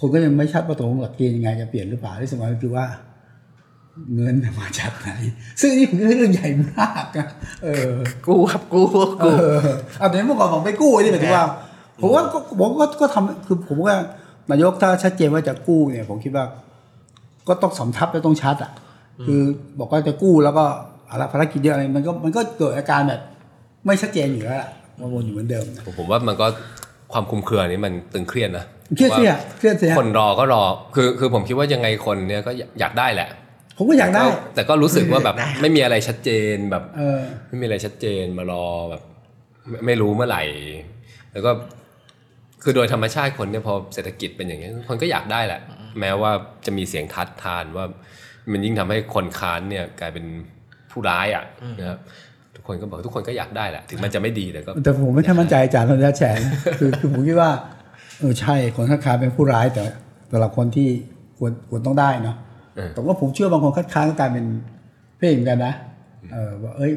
[0.00, 2.84] คนก็ยังไม่ชัดว่าตกลงหลักเกณฑ์ยังไงจะเปลี่ยนหรือเปล่าที่สำคัญคือว่า
[4.14, 5.10] เงินมาจากไหน
[5.60, 7.26] ซึ่งนี่ผมว่าเรื่องใหญ่มากนะ
[7.64, 7.94] เออ
[8.26, 8.86] กู้ครับกู้
[9.20, 9.68] เอกู้อ
[9.98, 11.44] เอาแต่เมื่อก่อนผมไปกู้นี่หมายถึงว่า
[12.00, 13.96] ผมว่าก็ผมก็ก็ทำคือผมว่า
[14.50, 16.44] นายกถ้าชัดเจนว่าจะกู้เนี่ย ผมคิดว่า
[17.48, 18.72] ก็ต้องสำทับและต้องชัดอะ
[19.26, 19.40] คือ
[19.78, 20.64] บอกว่าจะกู้แล้วก็
[21.10, 23.20] อะไรภารกิจเยอะอะไรมันก็มันก็เกิดอาการแบบ
[23.86, 24.70] ไม่ชัดเจนอยู่แล้วล่ะ
[25.12, 26.46] วนอยู่เหมือนเดิมนะผมผมว่ามันก็
[27.12, 28.64] ความคลุมเครือนี้มันตึงเครียดนะ
[28.96, 30.62] เครียดเสียเครียดเสียคนรอก็รอ
[30.94, 33.28] คือคือผมคิดว่ายังไงคนเนี่ยก็อยากได้แหละ
[33.82, 39.02] ผมก็อยากได้ แต่ก็รู้สึกว่าแบบไม่มีอะไรชัดเจนแบบเออไม่มีอะไรชัดเจนมารอแบบ
[39.68, 40.42] ไม่ไม่รู้เมื่อไหร่
[41.32, 41.50] แล้วก็
[42.62, 45.60] คือโดยธรรมชาติคนเนี่ยพอเศรษฐกิจเป็นอย่างนี้ยคนก็อยากได้แหละ
[46.00, 46.32] แม้ว่า
[46.66, 47.84] จะมีเสียงทัดทานว่า
[48.52, 50.24] มันยิ่งทำให้คนค้านเนี่ยกลายเป็น
[50.90, 51.44] ผู้ร้ายอะ
[51.78, 51.98] นะครับ
[52.54, 57.50] ทุกคนก็บอกทุกคนก็อยากได้แหละถึงมันจะไม่ดีแต่ก็แต่ผมไม่ค่อยมั่นใจอาจารย์เราจะแฉนะคือคือผมคิดว่า
[58.18, 59.84] เออใช่คนคัดค้านเป็นผู้ร้ายแต่
[60.30, 60.88] สำหรับคนที่
[61.38, 62.49] ควรควรต้องได้เนาะเออ
[62.94, 64.44] แต่ว่าผมเชื่อบางคนคัดค้านก็กลายเป็น
[65.16, 65.74] เพศเหมือนกันนะ
[66.32, 66.92] เออว่าเอ้ย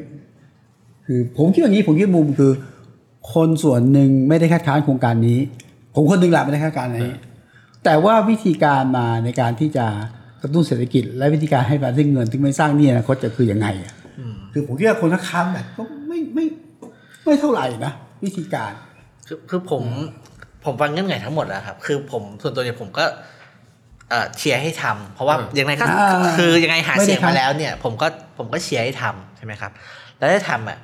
[1.05, 2.51] คือผมคิดอย่างนี้ผมคิดมุมคือ
[3.33, 5.39] คนส่วนหนึ่งไม่ได้คัดค้านโครงการนี้
[5.93, 7.15] ผมคนหนึ่งแหละไม่ได้คัดค้านอันนี้
[7.83, 9.85] แต่ว่าวิธีการมาในการที่จะ
[10.41, 13.93] กระตุ้นเศรษฐกิจ และวิธีการให้การซึ่งเงินที่ไม่สร้างหนี่อนาคตจะคือยังไงอะ
[14.53, 16.45] คือผมคิดว่าคนคัดค้านแบบก็ไม่ไม่
[17.23, 18.71] ไม่เท่าไหร่นะวิธีการ
[19.27, 19.83] คือคือผม
[20.65, 23.05] ผมฟังเงื่อนไขทั้งหมดแล้วครับ คือผมส่วนตัวเนี่ยผมก็
[24.09, 29.71] เอ่อเชียร์ให้ทำเพราะว่าอืมยังไงก็อ่าคือยังไงหาไม่ได้เสียงมาทำแล้วเนี่ย ผมก็ผมก็เชียร์ให้ทำใช่ไหมครับ
[30.17, 30.77] แล้วได้ทำอะ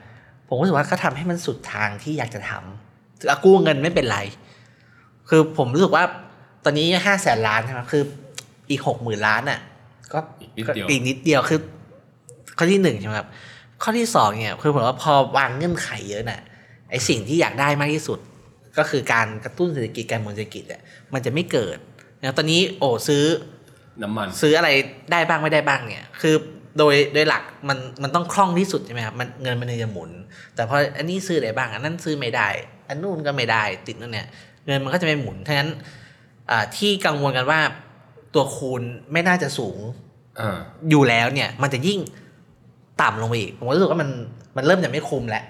[0.48, 4.20] ผมรู้สึกว่าก็ทำให้มันสุดทางที่อยากจะทำอะกู้เงินไม่เป็นไร
[5.30, 6.04] คือผมรู้สึกว่า
[6.64, 8.04] ตอนนี้ห้าแสนล้านใช่ไหมคือ
[8.70, 9.60] อีกหกหมื่นล้านอะ
[10.14, 11.60] ก็อีกนิดเดียวอีกนิดเดียวคือ
[12.58, 13.30] ข้อที่หนึ่งใช่ไหมครับ
[13.84, 16.42] ข้อที่สองเนี่ยคือผมว่าพอวางเงื่อนไขเยอะน่ะ
[16.90, 18.20] ไอสิ่งที่อยากได้มากที่สุด
[18.78, 20.82] ก็คือการกระตุ้นเศรษฐกิจการเมืองเศรษฐกิจอะ
[21.14, 21.78] มันจะไม่เกิด
[22.22, 23.24] อย่างตอนนี้โอ้ซื้อ
[24.04, 24.70] น้ำมัน ซื้ออะไร
[25.12, 26.36] ได้บ้างไม่ได้บ้างเนี่ย คือ
[26.78, 30.12] โดยโดยหลักมันมันต้องคล่องที่สุดใช่ไหมครับมันเงินมันถึงจะหมุน
[30.56, 32.48] แต่พออันนี้ซื้ออะไรบ้างอันนั้นซื้อไม่ได้
[32.88, 34.28] อันนู้นก็ไม่ได้ติดนั่นเนี่ย
[34.66, 35.70] เงินมันก็จะไม่หมุนทั้งนั้น
[36.52, 37.60] อ่าที่กังวลกันว่า
[38.34, 39.78] ตัวคูณไม่น่าจะสูง
[40.40, 40.58] อ่า
[40.90, 42.00] อยู่แล้วเนี่ย มันจะยิ่ง
[43.02, 44.10] ต่ำลงไปอีกผมก็รู้สึกว่ามัน
[44.58, 45.44] มันเริ่มจะไม่คุ้มแล้ว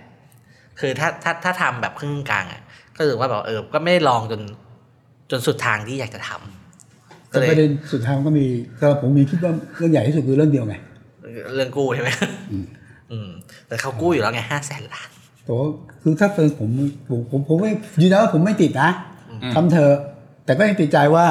[0.79, 2.61] คือถ้าถ้าถ้าทำแบบครึ่งกลางอะ
[2.95, 4.41] ก็รู้สึกว่าแบบเออก็ไม่ได้ลองจน
[5.31, 6.58] จนสุดทางที่อยากจะทำ
[7.31, 8.45] ก็แต่เลยประเด็นสุดท้ายมันก็มี
[8.79, 10.75] สำหรับผมมีคิดว่าเรื่องใหญ่ที่สุดคือเรื่องเดียวไง
[11.55, 12.09] เรื่องกู้ใช่ไหม
[13.11, 13.29] อืม
[13.67, 15.09] แต่เขากู้อยู่แล้วไงห้าแสนล้าน
[15.45, 15.67] แต่ว่า
[16.01, 16.69] คือถ้าเป็นผม
[17.09, 18.89] ผมผมผมไม่ยืนยันว่าผมไม่ติดนะ
[19.29, 19.95] อืมทำเธอะ
[20.45, 21.25] แต่ก็ยังติดใจว่า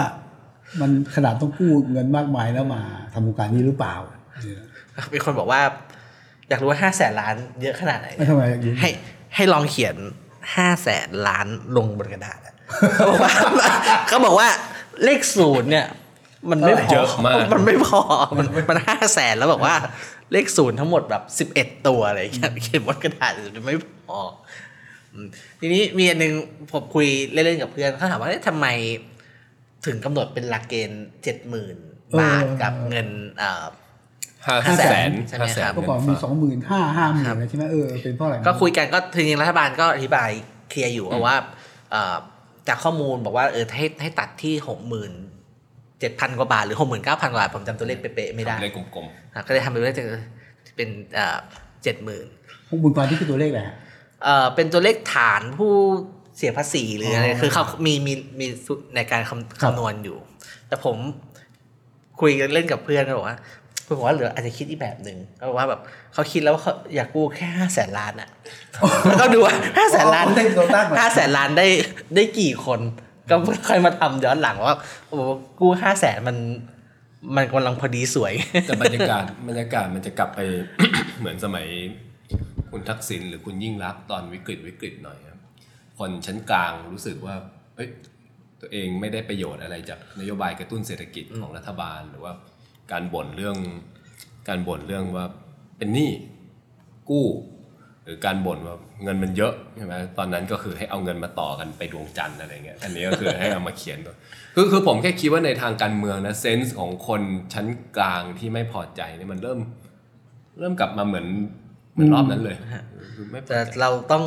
[0.80, 2.82] มันขนาดต้องกู้เงินมากมายแล้วมา
[3.12, 3.94] ทำโครงการนี้หรือเปล่า
[5.12, 5.60] มีคนบอกว่า
[6.48, 8.42] อยากรู้ว่าห้าแสนล้านเยอะขนาดไหนไม่ทำไม
[8.80, 8.90] ให้
[9.34, 9.96] ให้ลองเขียน
[10.56, 12.54] ห้าแสนล้านลงบนกระดาษอะ
[12.96, 13.32] เขาบอกว่า
[14.08, 14.48] เขาบอกว่า
[15.04, 15.86] เลขศูนย์เนี่ย
[16.50, 18.02] มันไม่พเยออะมาก มันไม่พอ
[18.38, 19.74] มันมันห้าแสนแล้วบอกว่า
[20.32, 23.76] เลขศูนย์ทั้งหมดแบบสิบเอ็ดตัวอะไรอย่างเงี้ยเขียนบนกระดาษมันไม่
[24.08, 24.20] พอ
[25.12, 25.26] อืม
[25.60, 26.32] ทีนี้มีอันหนึ่ง
[26.72, 28.66] ผมคุยเล่นๆกับเพื่อนเขาถามว่าเอ๊ะทำไม
[29.86, 31.76] ถึงกำหนดเป็นหลักเกณฑ์เจ็ดหมื่น
[32.20, 33.08] บาทกับเงิน
[33.38, 33.64] เอ่อ
[34.46, 40.30] ห้าห้าแสแสนนใช่ไหมห้าแสครันบเมื่อก่อนมีสองหมื่นห้าห้าหมื่นอะไรใช่ไหมเออเป็นเพราะอะไรก็คุยกันก็ทีนี้รัฐบาลก็อธิบาย
[40.70, 41.36] เคลียร์อยู่ว่า
[41.92, 42.16] เอ่อ
[42.68, 45.12] จากข้อมูลบอกว่าเออให้ให้ตัดที่หกหมื่น
[46.00, 49.94] เจ็ดพันกว่าบาท หรือหกหมื่นเก้าพันกว่าบาท ผมจำตัวเลขเป๊ะๆไม่ได้เลขกลมอะก็เลยทำเป็นเลข
[50.76, 50.88] เป็น
[51.82, 52.26] เจ็ดหมื่น
[52.68, 53.76] พวกบุญกรที่คือตัวเลขอะไรฮะ
[54.24, 55.72] เอ่อเป็นตัวเลขฐานผู้
[56.36, 58.46] เสียภาษีหรืออะไรอ๋อคือเขามีมีมี
[58.94, 60.18] ในการคำครับคำนวณอยู่
[60.68, 60.96] แต่ผม
[62.20, 63.38] คุยกันเล่นกับเพื่อนก็บอกว่า
[63.88, 65.80] เพื่อนบอกว่าเหลืออาจจะคิดอีกแบบหนึ่งก็บอกว่าแบบ
[66.12, 68.28] เขาคิดแล้วว่าเขาอยากกู้แค่ห้าแสนล้านอะ
[69.04, 71.66] แล้วก็ดูว่าห้าแสนล้านอ๋อเป็นตัวตั้งเหรอห้าแสนล้านได้
[72.14, 72.80] ได้กี่คน
[73.30, 73.34] ก็
[73.68, 74.76] ค่อยมาทำย้อนหลังว่า
[75.08, 75.22] โอ้โห
[75.60, 76.36] กู้ห้าแสนมัน
[77.36, 80.40] มันกำลังพอดีสวยๆแต่บรรยากาศบรรยากาศมันจะกลับไป
[81.18, 81.66] เหมือนสมัย
[82.70, 85.40] คุณทักษิณหรือคุณยิ่งรักษณ์ตอนวิกฤตวิกฤตหน่อยครับ
[85.98, 87.34] คนชั้นกลางรู้สึกว่า
[87.76, 87.88] เอ้ย
[88.60, 92.32] ตัวเองไม่ได้ประโยชน์อะไรจากนโยบายกระตุ้นเศรษฐกิจของรัฐบาลหรือว่า
[92.92, 93.56] การบ่นเรื่อง
[94.48, 95.24] การบ่นเรื่องว่า
[95.78, 96.10] เป็นหนี้
[97.10, 97.26] กู้
[98.04, 104.14] หรือการบ่นว่าเงินมันเยอะใช่ไหมตอนนั้นก็คือให้เอาเงินมาต่อกันไปดวงจันทร์อะไรเงี้ยอันนี้ก็คือให้เอามาเขียนตัว
[104.54, 107.22] คือคือผมแค่คิดว่าในทางการเมืองนะเซนส์ของคน
[107.54, 109.58] ชั้นกลางที่ไม่พอใจเนี่ยมันเริ่ม
[110.58, 111.26] เริ่มกลับมาเหมือน
[111.92, 112.56] เหมือนรอบนั้นเลย
[113.48, 114.24] แต่เราต้อง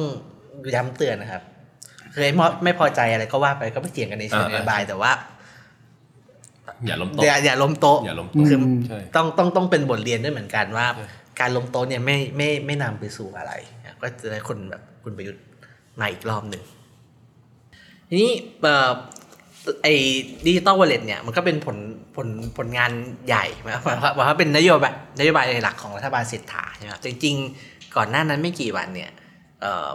[0.76, 1.43] ย้ำเตือนนะครับ
[2.13, 2.30] เคย
[2.63, 5.12] ไม่พอใจอะไรก็ว่าไปก็ไม่เถียงกันในเชิงนโยบายแต่ว่า
[6.88, 10.88] อย่าล้มโต๊ะอย่าอย่าล้มโต๊ะอย่าล้มโต๊ะคือใช่ต้องต้องต้องเป็นบทเรียนด้วยเหมือนกันว่า
[11.39, 13.54] การล้มโต๊ะเนี่ยไม่ไม่ไม่นำไปสู่อะไร
[13.86, 15.44] นะก็จะได้คนแบบคุณประยุทธ์
[16.00, 16.63] มาอีกรอบหนึ่ง
[18.10, 18.91] ทีนี้เอ่อ
[19.84, 19.94] ไอ้
[20.46, 21.78] ดิจิตอลวอลเล็ตเนี่ยมันก็เป็นผล
[22.15, 22.91] ผลผลงาน
[23.28, 29.12] ใหญ่หมายความว่าหมายความว่าเป็นนโยบายนโยบายหลักของรัฐบาลเศรษฐาใช่ไหมครับจริงๆ ก่อนหน้านั้นไม่กี่วันเนี่ย
[29.62, 29.89] เอ่อ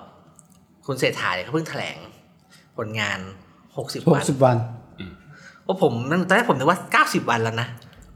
[0.86, 1.98] คุณเศรษฐาเนี่ยเขาเพิ่งแถลง
[2.76, 3.18] ผลงาน
[3.66, 4.56] 60วันหกสิบวัน
[5.66, 5.92] เพราะผม
[6.28, 7.68] ตอนแรกผมนึกว่า90วันแล้วนะ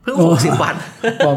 [0.02, 0.74] เพิ่งโอ้60วัน
[1.26, 1.30] ก็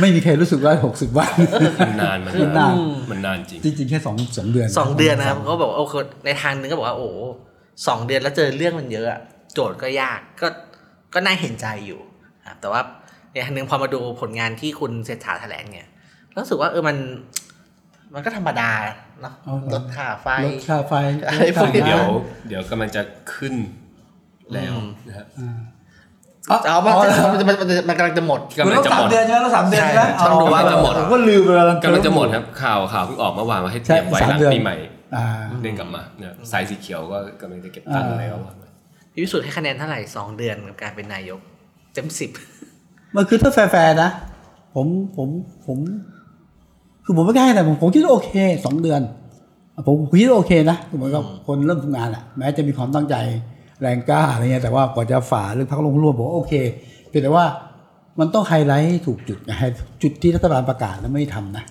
[0.00, 1.32] ไม่มีใครรู้สึกว่าหกสิบวัน
[1.80, 2.74] มันนานมันมันนาน
[3.10, 7.16] มันนานจริงจริงๆแค่สองสองเดือนสองเดือนนะครับเขาบอกว่าโอ้โหในทางหนึงก็บอกว่าโอ้โห
[7.86, 9.20] สองเดือนแล้วเจอเรื่องมันเยอะอะ
[9.54, 10.48] โจทย์ก็ยากก็
[11.14, 12.00] ก็น่าเห็นใจอยู่
[12.48, 12.80] ครับแต่ว่า
[13.32, 15.88] ในทางหนึงพอมาดูผลงานที่คุณเศรษฐาแถลงเนี่ย
[16.36, 16.96] รู้สึกว่าเออมัน
[18.14, 18.70] มันก็ธรรมดา
[19.20, 19.34] เนาะ
[19.74, 20.92] ลดค่าไฟลดค่าไฟ
[21.26, 22.12] อะไรพวกนี้เดี๋ยวล
[22.48, 23.02] เดี๋ยวกำลังจะ
[23.34, 23.54] ขึ้น
[24.54, 24.74] แล้ว
[25.08, 25.26] นะฮะ
[26.48, 34.76] ค่าเอามันมันมันมันมันกำลังจะหมดกำลังจะหมดสามเดือนใช่ไหมแล้วสามเดือนใช่ใช่ไหมต้องดูว่าจะหมดผมก็ลืมไปแล้วกำลังจะหมดครับข่าวข่าวเพิ่งออกเมื่อวานว่าให้เตรียมไว้ใช่หลังสามเดือนปีใหม่
[35.16, 35.26] อ่า
[35.62, 38.40] เด้งกลับมาเนี่ยสายสีเขียวก็กำลังจะเก็บตังค์อะไรแล้ว
[39.12, 41.40] พี่วิสุทธ์ให้คะแนนเท่าไหร่สองเดือนกับการเป็นนายก
[41.94, 42.30] เต็มสิบ
[43.16, 44.10] มันคือถ้าแฟร์ๆนะ
[44.74, 45.28] ผมผม
[45.66, 45.78] ผม
[47.04, 48.30] คือผมไม่กล้าให้แต่ผมผมคิดว่าโอเค
[48.64, 49.00] สองเดือน
[49.86, 53.14] ผมผมคิดว่าโอเคนะเหมือนกับคนเริ่มทำงานอะแม้จะมีความตั้งใจ
[53.82, 56.52] แรงกล้าอะไรเงี้ยแต่ว่ากว่าจะฝ่าเรื่องพักลงร่วมผมว่าโอเค
[57.08, 57.46] เพียงแต่ว่า
[58.20, 59.68] มันต้องไฮไลท์ให้ถูกจุดไงให้
[60.02, 61.64] จุดที่รัฐบาลประกาศแล้วไม่ทำนะ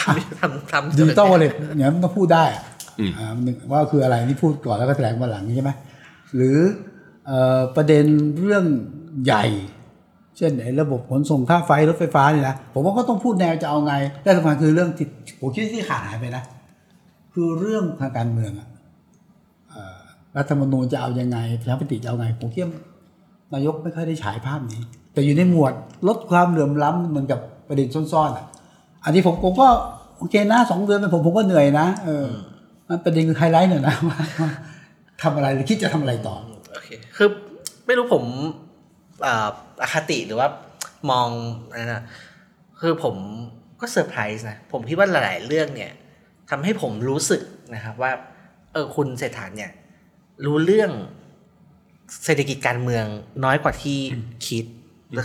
[0.00, 2.64] ทำทำทำดิจิตอลวอลเล็ตเนี่ยมันต้องพูดได้อะ
[2.98, 5.70] อืมอ่ามันว่าคืออะไรนี่พูดก่อนแล้วก็แถลงมาหลังใช่ไหม
[6.34, 6.58] หรือ
[7.26, 8.04] เอ่อประเด็น
[8.40, 8.64] เรื่อง
[9.24, 9.44] ใหญ่
[10.36, 15.06] เช่นไอ้ระบบขนส่งค่าไฟรถไฟฟ้าเนี่ยนะผมว่าก็ต้องพูดแนวจะเอาไงและสำคัญคือเรื่องที่
[15.40, 16.42] ผมคิดที่ขาดหายไปนะ
[17.34, 18.71] คือเรื่องทางการเมืองอะเอ่อ
[20.36, 22.82] รัฐธรรมนูญจะเอายังไงประชาธิปไตยจะเอาไงผมคิดว่า
[23.54, 24.80] นายกไม่ค่อยได้ฉายภาพนี้
[25.12, 25.72] แต่อยู่ในหมวด
[26.08, 28.46] ลดความเหลื่อมล้ำเหมือนกับประเด็นซ่อนๆอะ
[29.04, 29.68] อันนี้ผมผมก็
[30.18, 32.26] โอเคนะสองเดือนเป็นผมผมก็เหนื่อยนะเออ
[32.88, 34.18] มันประเด็นคือไฮไลท์หน่อยนะว่า
[35.22, 36.36] ทำอะไรหรือคิดจะทำอะไรต่อ
[36.72, 37.28] โโอเคคือ
[37.86, 38.24] ไม่รู้ผม
[39.26, 40.48] อคติหรือว่า
[41.10, 41.28] มอง
[41.70, 42.04] อะไรนะ
[42.80, 43.16] คือผม
[43.80, 45.92] ก็เซอร์ไพรส์นะ ผมคิดว่าหลาย ๆ เรื่องเนี่ย
[46.50, 47.42] ทำให้ผมรู้สึก
[47.74, 48.12] นะครับว่า
[48.72, 49.70] เออคุณเศรษฐาเนี่ย
[50.44, 50.90] รู้เรื่อง
[52.24, 53.04] เศรษฐกิจการเมือง
[53.44, 53.98] น้อยกว่าที่
[54.48, 54.64] คิด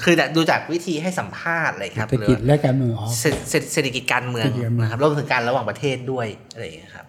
[0.03, 7.07] คือดูจากวิธีให้สัมภาษณ์อะไรคเศรรับษฐกิจและการเมืองอ๋อเศรษเศรษเศรษฐกิจการเมืองเศรษฐกิจการเมืองนะครับรวมถึงการระหว่างประเทศด้วยอะไรอย่างเงี้ยครับ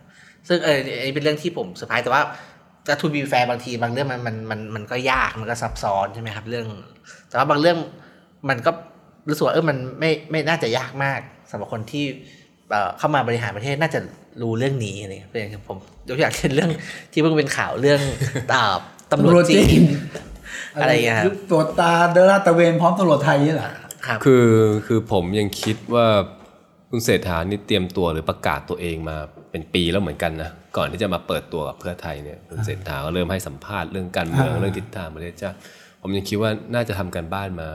[0.49, 2.23] ซึ่งเอออันนี้เป็นเรื่องที่ผมเซอร์ไพรส์แต่ว่า
[2.89, 6.67] จะ to be fair บางทีบางเรื่องมันมันมันมันก็ยากมันก็ซับซ้อนใช่ไหมครับ เรื่อง
[7.29, 7.77] แต่ว่าบางเรื่อง
[8.49, 8.71] มันก็
[9.29, 12.05] รู้สึกว่าเออมันไม่ไม่น่าจะยากมากสำหรับคนที่
[12.71, 14.01] เอ่อเข้ามาบริหารประเทศน่าจะ
[14.43, 15.79] รู้เรื่องนี้อะไรอย่างเงี้ยเป็นอย่างผม
[16.09, 16.71] ยกตัวอย่างเช่นเรื่อง
[17.13, 18.01] ที่เพิ่งเป็นข่าวเรื่อง
[18.53, 18.63] อ่า
[19.13, 19.83] ตำรวจจีน
[20.83, 23.71] อะไรอย่างเงี้ยครับตรวจตาเดินลาดตระเวนพร้อมตำรวจไทยนี่แหละ
[24.07, 24.49] ครับคือ
[24.87, 26.07] คือผมยังคิดว่า
[26.91, 29.17] คุณเศรษฐานี่เตรียมตัวหรือประกาศตัวเองมา
[29.51, 35.57] เป็นปีแล้วเหมือนกันนะก่อนที่จะมาเปิดตัวกับเพื่อไทยเนี่ยคุณเศรษฐาก็เริ่มให้สัมภาษณ์เรื่องการเมืองอ่าเรื่องทิศทางประเทศชาติ
[36.03, 37.69] ผมยังคิดว่าน่าจะทำการบ้านมา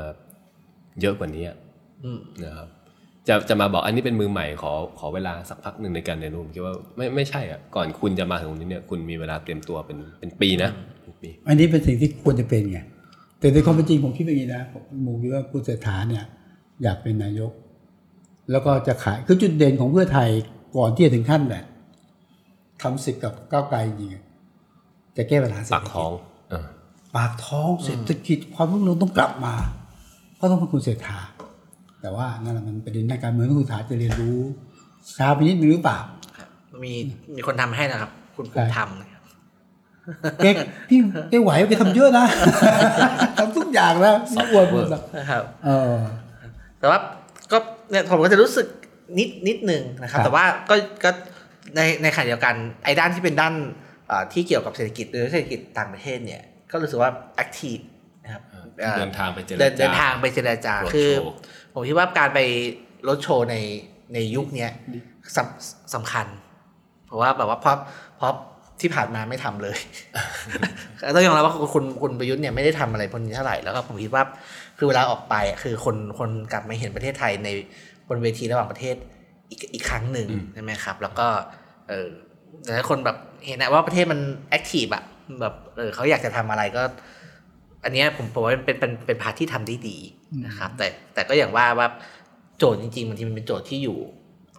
[1.02, 1.58] เยอะกว่านี้อะ
[2.04, 2.68] อืมนะครับ
[3.28, 12.80] จะจะมาบอกอันนี้เป็นมือใหม่ขอขอเวลาสักพักหนึ่งในการเรียนรู้ผมคิดว่าไม่ไม่ใช่อะก่อนคุณจะมาถึงตรงนี้เนี่ยคุณมีเวลาเตรียมตัวเป็นเป็นปีนะเป็นปีอันนี้เป็นสิ่งที่ควรจะเป็นไง
[13.40, 16.24] แต่ในความเป็นจริงผมคิดแบบนี้นะผมผมคิดว่าคุณเศรษฐาเนี่ย
[16.84, 17.52] อยากเป็นนายก
[18.52, 20.30] แล้วก็จะขายคือจุดเด่นของเพื่อไทย
[20.78, 21.66] ก่อนที่จะถึงขั้นแบบ
[22.82, 26.16] ทำศึกกับก้าวไกลจริงๆจะแก้ปัญหาเศรษปาฐกกิท้องจ
[26.50, 26.66] เออ
[27.16, 29.54] ปากท้องเศรษฐกิจความรุ่งเรืองต้องกลับมา
[30.40, 31.20] ก็ต้องเป็นคุณเศรษฐา
[32.04, 34.38] แต่ว่านั่นแหละมันประเด็นทางการเมืองที่คุณเศรษฐาจะเรียนรู้
[35.18, 36.00] ช้าไปนิดนึงหรือเปล่า
[36.84, 36.94] มี
[37.36, 39.22] มีคนทำให้นะครับ คุณภูมิธรรมนะครับ
[40.44, 40.48] แก
[40.90, 42.26] พี่แกไหวแกทำเยอะนะ
[43.38, 45.96] ทำทุกอย่างนะไม่อวดหมดหรอกนะครับเออ
[46.80, 47.00] แต่ว่า
[47.52, 47.58] ก็
[47.92, 48.68] เนี่ยผมก็จะรู้สึก
[49.18, 51.10] นิดนิดหนึ่งนะครับครับแต่ว่าก็ก็
[51.76, 53.54] ในในขณะเดียวกันไอ้ด้านที่เป็นด้าน
[54.08, 57.78] เอ่อที่เกี่ยวกับเศรษฐกิจหรือเศรษฐกิจต่างประเทศเนี่ย ก็รู้สึกว่าแอคทีฟ
[58.24, 61.36] นะครับอ่อเดินทางไปเจรเดินจาเดินทางไปเจรจาโรดคือโชว์
[61.74, 62.40] ผมคิดว่าการไป
[63.08, 63.56] รถโชว์ใน
[64.14, 64.72] ในยุคเนี้ย
[65.36, 66.26] สำสำคัญ
[67.08, 67.76] เพราะว่าแบบว่าเพราะ
[68.18, 68.34] เพราะ
[68.82, 69.78] ที่ผ่านมาไม่ทำเลย
[71.16, 74.24] ต้องยอมรับว่าคุณคุณประยุทธ์เนี่ยไม่ได้ทำอะไรพวกนี้เท่าไหร่แล้วก็ผมคิดว่า
[74.78, 77.50] คือเวลาออกไปอะคือคนคนกลับมาเห็นประเทศไทยใน
[78.10, 78.96] บนเวทีระหว่างประเทศ
[79.50, 81.28] อีกอีกครั้งหนึ่งอืมใช่ไหมครับ แล้วก็
[81.90, 82.10] เออ
[82.64, 85.04] แต่ถ้าคนแบบเห็นนะว่าประเทศมัน active อะ
[85.42, 86.84] แบบเออเขาอยากจะทำอะไรก็
[87.84, 89.98] อันเนี้ยผมผมว่าเป็นเป็นเป็น part ที่ทำได้ดี
[90.46, 91.88] นะครับ แต่แต่ก็อย่างว่าว่า
[92.58, 93.98] โจทย์จริงๆบางทีมันเป็นโจทย์ที่อยู่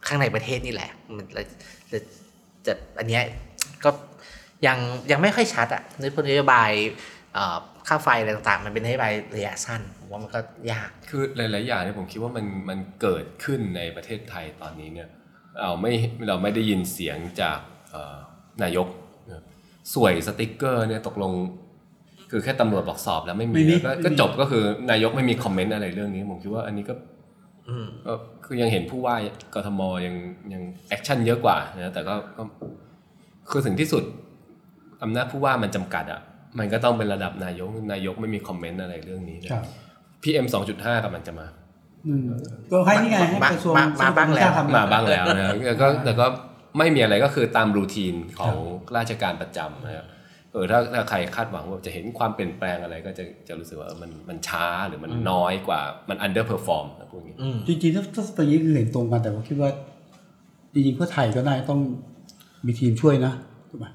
[0.06, 1.46] ข้างในประเทศนี่แหละ มันเลย
[1.92, 1.98] จะ
[2.66, 3.22] จะอันเนี้ย
[3.84, 3.90] ก็
[4.66, 4.78] ยัง
[5.10, 6.70] ยังไม่ค่อยชัดอะในนโยบาย
[7.34, 7.56] เอ่อ
[7.88, 10.40] ค่าไฟอะไรต่างๆ มันเป็นนโยบายระยะสั้นผมว่ามันก็
[10.72, 15.08] ยาก คือหลายๆอย่างเนี่ยผมคิดว่ามันมันเกิดขึ้นในประเทศไทยตอนนี้เนี่ย
[15.60, 15.92] เราไม่
[16.26, 17.58] เราไม่ได้ยินเสียงจาก
[17.90, 18.16] เอ่อ
[18.62, 18.88] นายก
[19.26, 19.44] นะครับ
[19.94, 21.32] ส่วยสติกเกอร์เนี่ยตกลง
[22.30, 26.94] คือแค่ตำรวจบอกสอบแล้วไม่มีไม่มีก็ไม่มีก็จบก็คือนายกไม่มี comment อะไรเรื่องนี้ผมคิดว่าอันนี้ก็
[27.68, 28.12] อืมก็
[28.44, 29.16] คือยังเห็นผู้ว่า
[29.54, 30.14] กทมยัง
[30.52, 32.42] ยัง action เยอะกว่านะแต่ก็ก็
[33.50, 34.02] คือถึงที่สุด
[35.02, 36.20] อำนาจผู้ว่ามันจำกัดอะ
[36.58, 39.64] มันก็ต้องเป็นระดับนายกนายกไม่มีคอมเมนต์อะไรเรื่องนี้เลยครับ
[40.22, 41.46] PM 2.5กำลังจะมา
[42.06, 42.28] อืม
[42.72, 46.26] ก็ให้นี่ไงให้มากระทรวงมามาบ้างแล้วทำมาบ้างแล้วนะแต่ก็แต่ก็
[46.78, 48.56] ไม่มีอะไรก็คือตามรูทีนของ
[48.96, 50.06] ราชการประจำนะครับ
[50.54, 59.70] เออถ้าถ้าใครคาดหวังว่าจะเห็นความเปลี่ยนแปลงอะไรก็จะจะรู้สึกว่าเออมันมันช้าหรือมันน้อยกว่ามัน underperform นะพูดอย่างนี้อืมจริงๆถ้าถ้าตรงนี้คือเห็นตรงกันแต่ผมคิดว่า
[60.72, 61.80] จริงๆเพื่อไทยก็ได้ต้อง
[62.66, 63.32] มีทีมช่วยนะ
[63.70, 63.86] ถูกไหม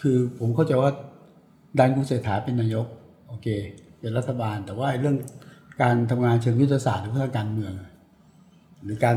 [0.00, 0.90] คือผมเข้าใจว่า
[1.78, 2.86] ดันคุณเศรษฐาเป็นนายก
[3.28, 3.46] โอเค
[4.00, 5.16] เป็นรัฐบาล แต่ว่าไอ้เรื่อง
[5.82, 7.72] การทำงานเชิงยุทธศาสตร์หรือเพื่อการเมือง
[8.84, 9.16] หรือการ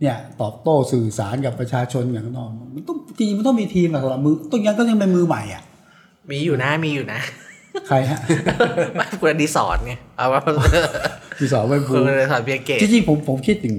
[0.00, 5.62] เนี่ยตอบโต้สื่อสารกับประชาชนอย่างข้างนอกมันต้องจริงๆมันต้องมีทีมอะสำหรับมือต้องยังก็ยังเป็นมือใหม่อะ
[6.30, 7.20] มีอยู่นะมีอยู่นะ
[7.88, 8.18] ใครฮะ
[9.20, 10.40] คุณอดีสอนไงเอาว่า
[11.38, 13.76] ที่สอนไว้คุภูณอดีสอนเพียงเกตจริงๆผมผมคิดถึง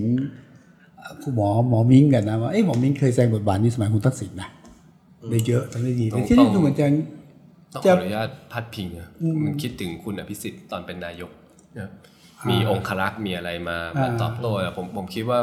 [1.23, 4.49] คุณหมอหมอมิ้งกันนะว่าเอ้หมอมิ้งเคยแสดงบทบาทนี้สมัยคุณทักษิณนะ
[5.32, 6.86] ได้เยอะทำได้ดีต้องแต่ที่ต้นี่องดูเหมือนจะ
[7.73, 11.32] ต้องขจะออนุญาตพัดพิงนะอืมมันคิดถึงคุณอภิสิทธิ์ตอนเป็นนายก
[11.79, 11.89] นะ
[12.49, 15.39] มีองครักษ์มีอะไรมามาอ่าตอบโต้อะผมผมคิดว่า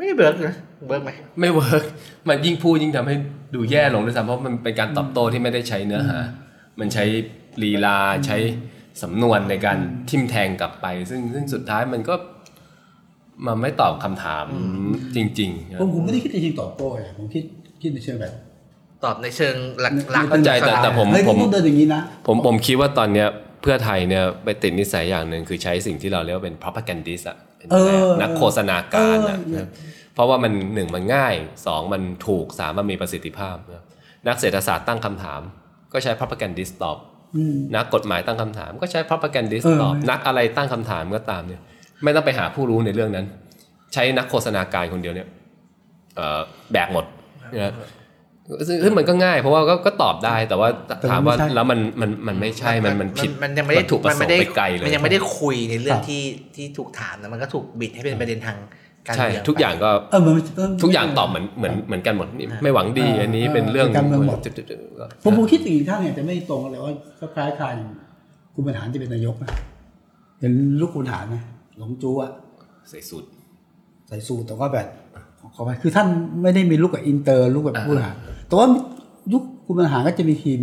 [0.00, 0.54] ไม่เบิร์กนะ
[0.88, 1.10] เบิร์กไหม
[1.40, 1.84] ไม่เวิร์ก
[2.28, 3.14] มันยิ่งพูดยิ่งทำให้
[3.54, 6.18] ดูแย่ลงด้วยซ้ำเพราะมันเป็นการตอบโต้ที่ไม่ได้ใช้เนื้อหา
[6.80, 7.04] มันใช้
[7.62, 8.36] ลีลาใช้
[9.02, 9.78] สำนวนในการ
[10.10, 12.14] ทิมแทงกลับไป ซึ่งซึ่งสุดท้ายมันก็
[13.46, 14.44] มันไม่ตอบคำถาม
[15.16, 17.44] จริงๆนะผมผมไม่ได้คิดในเชิงตอบโต้เลยผมคิด
[17.82, 18.32] คิดในเชิงแบบ
[19.04, 23.28] ตอบในเชิงหลักหลักเข้าใจแต่แต่ผมเฮ้ยผมต้องเดินอย่างนี้นะผมผมคิดว่าตอนเนี้ย
[23.62, 29.36] เพื่อไทยเนี่ยไปติดนิสัยอย่างหนึ่งคือใช้สิ่งที่เราเรียกว่าเป็น propagandist อะเป็นเออนักโฆษณาการอะ
[30.14, 31.34] เออนะครับเพราะว่ามันหนึ่งมันง่าย
[31.66, 33.84] สองมันถูกสามมันมีประสิทธิภาพนะครับ
[34.28, 35.40] นักเศรษฐศาสตร์ตั้งคำถาม
[35.92, 36.98] ก็ใช้ propagandist ตอบ
[37.36, 41.60] อืมนักกฎหมายตั้งคำถาม ก็ใช้ propagandist เออตอบนักอะไรตั้งคำถามก็ตามเนี่ย
[42.04, 43.26] ไม่ต้องไปหาผู้รู้ในเรื่องนั้น
[43.94, 45.28] ใช้นักโฆษณาการคนเดียวเนี่ย
[46.16, 46.40] เอ่อ
[46.72, 47.04] แบกหมด
[47.54, 47.74] นะ
[48.68, 50.68] ซึ่งซึ่งมันก็ง่าย เพราะว่าก็ก็ตอบได้แต่ว่า
[51.10, 56.22] ถามว่าแล้วมันมันมันไม่ใช่มันมันผิดมันยังไม่ได้ถูกประมันสไม่งได้ค์ไปไกลเลยมันยังไม่ได้คุยในเรื่อคงรับที่
[56.56, 58.56] ที่ถูกถามนะมันก็ถูกบิดให้เป็นประเด็นทาง
[59.06, 69.50] การใช่ เมืองทุกอย่างก็เออมันมันทุกอย่างตอบเหมือนเหมือนเหมือนกันหมดนี่ไม่หวังดีเอออัอันนี้เป็นเรื่องเป็นการเมืองหมดจุดๆๆผมผมคิดอีกท่านเนี่ยจะไม่ตรงกันเลยว่าก็คล้ายคล้ายๆคุณบรรหารจะเป็นนายกนะ
[70.40, 71.36] เห็นลูกคุณหารไหม
[71.78, 72.30] หลงจู้อะ
[72.90, 73.28] ใส่สูตร
[74.08, 74.86] ใส่สูทแต่ว่าแบบ
[75.54, 76.06] ขอไปคือท่าน
[76.42, 78.16] ไม่ได้มีลูกกับอินเตอร์ลูกแบบผู้บริหาร
[78.48, 78.66] แต่ว่า
[79.32, 80.60] ยุคคุณบรรหารก็จะมีทีม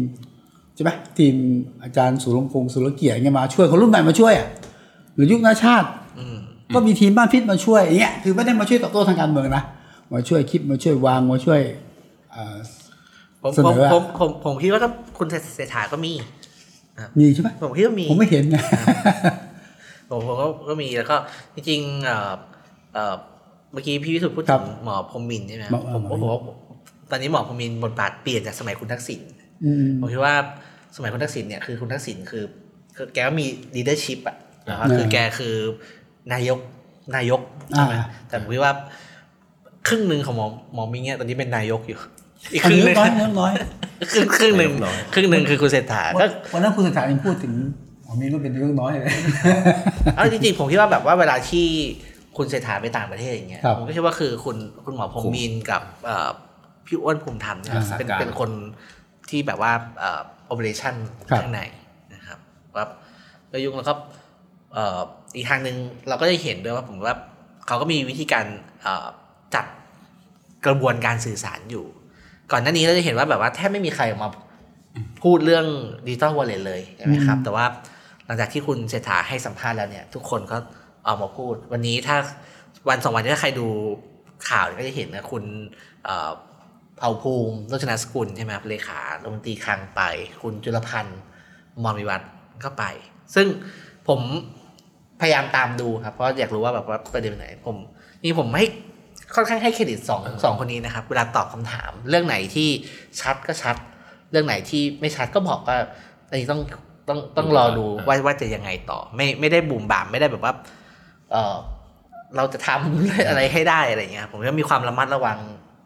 [0.75, 1.35] ใช่ไหมทีม
[1.83, 4.47] อาจารย์สุรพงศ์สุรเกียรติเงี้ยมาช่วยคนรุ่นใหม่มาช่วยอะ
[5.15, 5.87] หรือยุคนาชาติ
[6.19, 6.37] อืม
[6.73, 9.63] ก็มีทีมบ้านพิษมาช่วยอย่างเงี้ยคือไม่ได้มาช่วยตอบโต้ทางการเมืองนะ
[10.13, 11.61] มาช่วยคิดมาช่วยวางมาช่วย
[12.31, 12.57] เอ่อ
[13.41, 16.13] ผมเสผมนออะผมผมผมคิดว่าก็คุณเศรษฐาก็มี
[17.19, 18.63] มีใช่ไหมผมคิดว่ามีผมไม่เห็นนะ
[20.09, 21.17] ผมผมก็ก็มีแล้วก็
[21.55, 22.31] จริงๆเอ่อ
[22.93, 23.15] เอ่อ
[23.73, 26.41] เมื่อกี้พี่วิสุทธ์พูดครัถึบงหมอพรหมมินทร์ใช่ไหมหมอผมหมอผมว่า
[27.11, 29.21] ตอนนี้หมอพรหมมินทร์บทบาทเปลี่ยนจากสมัยคุณทักษิณ
[29.65, 30.35] อืมผมคิดว่า
[30.95, 32.43] สมัยคุณทักษิณเนี่ยคือคุณทักษิณคือ
[32.95, 34.37] คือแกก็มี leadership อะ
[34.69, 35.55] นะครับอ่าคือแกคือ
[36.33, 36.59] นายก
[37.15, 38.73] นายกใช่ไหมอ่าแต่ผมคิดว่า
[39.87, 41.99] ครึ่งหนึ่งของหมอหมอมิงเนี่ยตอนนี้เป็นนายกอยู่
[42.51, 43.53] อีกอันครึ่งนี้หนึ่งน้อยเล็กน้อย
[44.11, 47.53] ครึ่งครึ่งหนึ่งน้อยครึ่งหนึ่งคือคุณเศรษฐาก็วันนั้นคุณสถานีพูดถึง
[48.05, 49.09] อ๋อมีก็เป็นเรื่องน้อยเลย
[50.15, 51.67] เอาจริงๆผมคิดว่าแบบว่าเวลาที่
[52.37, 56.29] คุณเศรษฐาไปต่างประเทศอย่างเงี้ยครับผมก็คิดว่าคือคุณคุณหมอพรหมมินทร์กับเอ่อ
[56.85, 58.49] พี่อ้วนภูมิธรรมเนี่ยอ่าเป็นการเป็นคน
[59.29, 60.21] ที่แบบว่าเอ่อ
[60.53, 60.95] operation
[61.29, 61.61] ครับข้างใน
[62.13, 62.39] นะครับ
[62.75, 62.85] ว่า
[63.49, 63.93] แล้วยุคแล้วก็
[64.73, 67.15] เอีกทางหนึ่งเราก็จะเห็นด้วยว่าผมว่า
[67.67, 68.45] เขาก็มีวิธีการ
[69.55, 69.65] จัด
[70.65, 71.85] กระบวนการสื่อสารอยู่
[72.51, 74.29] ก่อนหน้านี้เราจะเห็นว่าแบบว่าแทบไม่มีใครออกมา
[75.23, 75.65] พูดเรื่อง
[76.05, 77.65] ดิจิตอลวอลเล็ตเลยใช่ไหมครับ แต่ว่า
[78.25, 80.57] หลังจากที่คุณเศรษฐาให้สัมภาษณ์แล้วเนี่ย ทุกคนก็
[81.07, 82.17] ออกมาพูด วันนี้ถ้า
[82.89, 83.67] วันสองวันนี้ถ้าใครดู
[84.49, 85.43] ข่าวก็จะเห็นนะคุณ
[86.97, 90.01] เผ่าภูมิโรจนสกุลใช่ไหมครับเลขารัฐมนตรีคลังไป
[90.41, 91.19] คุณจุลพันธ์
[91.83, 92.29] มรวิวัฒน์
[92.63, 92.83] ก็ไป
[93.35, 93.47] ซึ่ง
[94.07, 94.21] ผม
[95.21, 97.75] พยายามตามดูครับเพราะอยากรู้ว่าแบบว่าประเด็นไหน ผม
[98.23, 98.65] นี่ผมให้
[99.35, 102.69] ค่อนข้างให้เครดิตสองสองคนนี้นะครับ เวลาตอบคำถาม เรื่องไหนที่
[103.21, 103.75] ชัดก็ชัด
[104.31, 105.77] เรื่องไหนที่ไม่ชัดก็บอกว่า
[106.29, 106.61] อันนี้ต้อง
[107.09, 110.53] ต้องต้องรอดูว่าว่าจะยังไงต่อ ไม่ไม่ได้บุ่มบามไม่ได้แบบว่า
[111.31, 111.55] เออ
[112.35, 115.37] เราจะทำอะไรให้ได้อะไรเงี้ยครับผมก็มีความระมัดระวัง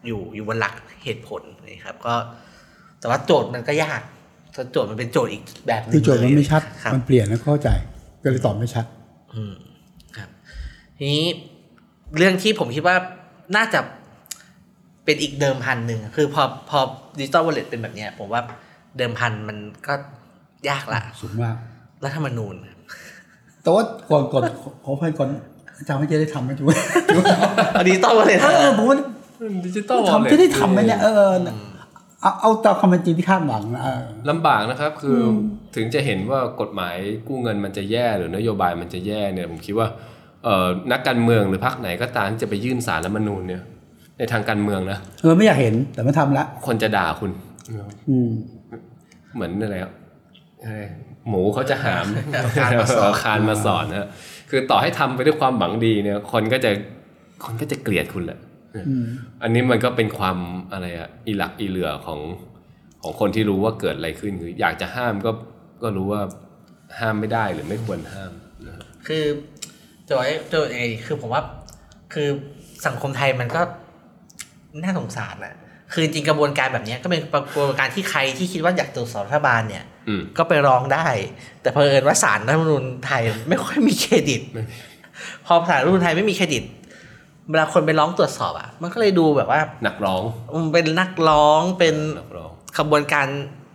[0.06, 2.14] อยู่อยู่บนหลักเหตุผลนะครับ ก็
[3.00, 4.00] แต่ว่าโจทย์มันก็ยาก
[4.72, 7.68] โจทย์มันเป็นโจทย์อีกแบบหนึงคือโจทย์มันไม่ชัดครับมันเปลี่ยนแล้วเข้าใจ
[8.22, 8.84] ก็เลยตอบไม่ชัด
[9.34, 9.54] อืม
[10.16, 10.28] ครับ
[10.98, 11.26] ทีนี้
[12.16, 12.96] เรื่องที่ผมคิดว่า
[13.56, 13.80] น่าจะ
[15.04, 16.78] เป็นอีกเดิมพันหนึ่งคือพอพอ
[17.18, 18.40] ดิจิตอลวอลเล็ตเป็นแบบเนี้ย ผมว่า
[18.98, 19.94] เดิมพันมันก็
[20.68, 21.56] ยากละสูงมาก
[22.04, 22.54] รัฐธรรมนูญ
[23.62, 25.28] แต่ว่าก่อนก่อนขอขออภัยก่อน
[25.76, 26.76] อาจารย์ไม่จะได้ทำไหมจุ๊ย
[27.86, 28.96] ดิจิตอลวอลเล็ตเออผมว่า
[29.66, 31.32] ดิจิตอลทำจะได้ทำไหมเนี่ยเออ
[32.22, 35.24] เอาเอาตามความเป็นจริงที่คาดหวังนะเออลำบากนะครับคืออ
[35.76, 36.96] ถึงจะเห็นว่ากฎหมาย
[37.28, 39.88] กู้เงินมันจะแย่หรือนโยบายมันจะแย่เนี่ยผมคิดว่า
[40.44, 43.62] เอ่อนักการเมืองหรือพรรคไหนก็ตามที่จะไปยื่นสารรัฐธรรมนูญเนี่ย
[44.18, 47.30] ในทางการเมืองนะเออไม่อยากเห็นแต่ไม่ทำละ คนจะด่าคุณ
[48.08, 48.30] อืม
[49.34, 49.92] เหมือนอะไรครับ
[50.64, 50.86] เอ้ย
[51.28, 52.04] หมูเขาจะหาม
[52.56, 54.08] คานมาสอนคานมาสอนนะ
[54.50, 56.70] คือต่อให้ทำไปด้วยความหวังดีเนี่ย คนก็จะ
[57.44, 58.38] คนก็จะเกลียดคุณแหละ
[58.88, 59.06] อืม
[59.42, 60.36] อันนี้มันก็เป็นความ
[60.72, 62.20] อะไรอะอีหลักอีเหลือของ
[63.02, 65.30] ของคนที่รู้ว่าเกิดอะไรขึ้นคืออยากจะห้ามก็
[65.82, 66.22] ก็รู้ว่า
[66.98, 68.32] ห้ามไม่ได้หรือไม่ควรห้าม
[68.66, 69.24] นะครับคือ
[70.06, 71.42] โจทย์โจทย์เองคือผมว่า
[72.12, 72.28] คือ
[72.86, 73.60] สังคมไทยมันก็
[74.82, 75.54] น่าสงสารนะ
[75.92, 77.20] คือจริงๆกระบวนการแบบเนี้ยก็เป็น
[77.54, 81.06] กระบวนการที่ใครที่คิดว่าอยากตรวจสอบรัฐบาลเนี่ยอืมก็ไปร้องได้
[81.62, 84.62] แต่เพอเอิญว่าศาลรัฐธรรมนูญไทยไม่ค่อยมีเครดิตไม่
[85.46, 86.62] พอศาลรัฐธรรมนูญไทยไม่มีเครดิต
[87.50, 90.22] เวลาคนไปร้องตรวจสอบอะ มันก็เลยดูแบบว่านักร้อง
[90.64, 93.26] มันเป็นนักร้องเป็นนักร้องขบวนการ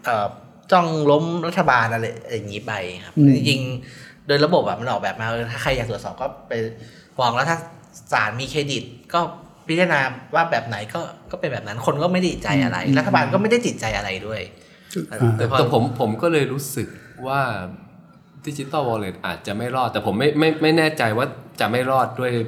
[0.05, 0.27] เอ่อ
[0.71, 2.73] จ้องล้มรัฐบาลอะไรอย่างนี้ไป
[3.05, 6.53] ครับอืมจริงๆโดยระบบแบบมันออกแบบมาเออถ้าใครอยากตรวจสอบก็ไป
[7.17, 7.57] ฟ้องแล้วถ้า
[8.13, 9.19] ศาลมีเครดิต ก็
[9.67, 9.99] พิจารณา
[10.35, 11.01] ว่าแบบไหนก็
[11.31, 14.41] ก็เป็นแบบนั้นคนก็ไม่ได้ติดใจอะไรรัฐบาลก็ไม่ได้ติดใจอะไรด้วย
[15.11, 16.87] อ่าแต่แต่ผมผมก็เลยรู้สึก
[17.27, 17.41] ว่า
[18.45, 21.25] ดิจิตอลวอลเล็ตอาจจะไม่รอด แต่ผมไม่ไม่ไม่แน่ใจว่า
[21.59, 22.39] จะไม่รอดด้วยอะไร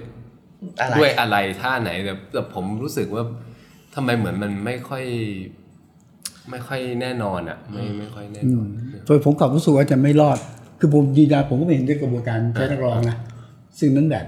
[0.98, 3.24] ด้วยอะไรท่าไหนแต่แต่ผมรู้สึกว่า
[3.96, 5.04] ทำไมเหมือนมันไม่ค่อย
[6.52, 8.70] ไม่ค่อยแน่นอนอะ ไม่ไม่ค่อยแน่อืนอมน
[9.06, 10.38] โดยผมกลับรู้สึกว่าจะไม่รอด
[10.80, 13.18] คือผมยืนยันผมก็ไม่เห็นด้วยกระบวนการใช้นักร้องนะ
[13.80, 14.26] ซึ่งนั้นแบบ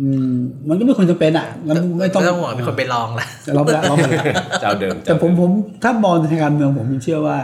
[0.00, 0.34] อืม
[0.68, 4.24] มันก็ไม่ควรจะเป็นอะมันไม่ต้องไม่ต้องห่วงมีคนไปลองละเราไปละเราไปละ
[4.60, 5.50] เจ้าเดิมแต่ผมผม
[5.82, 7.38] ถ้ามองในทางการเมืองผมยังเชื่อว่า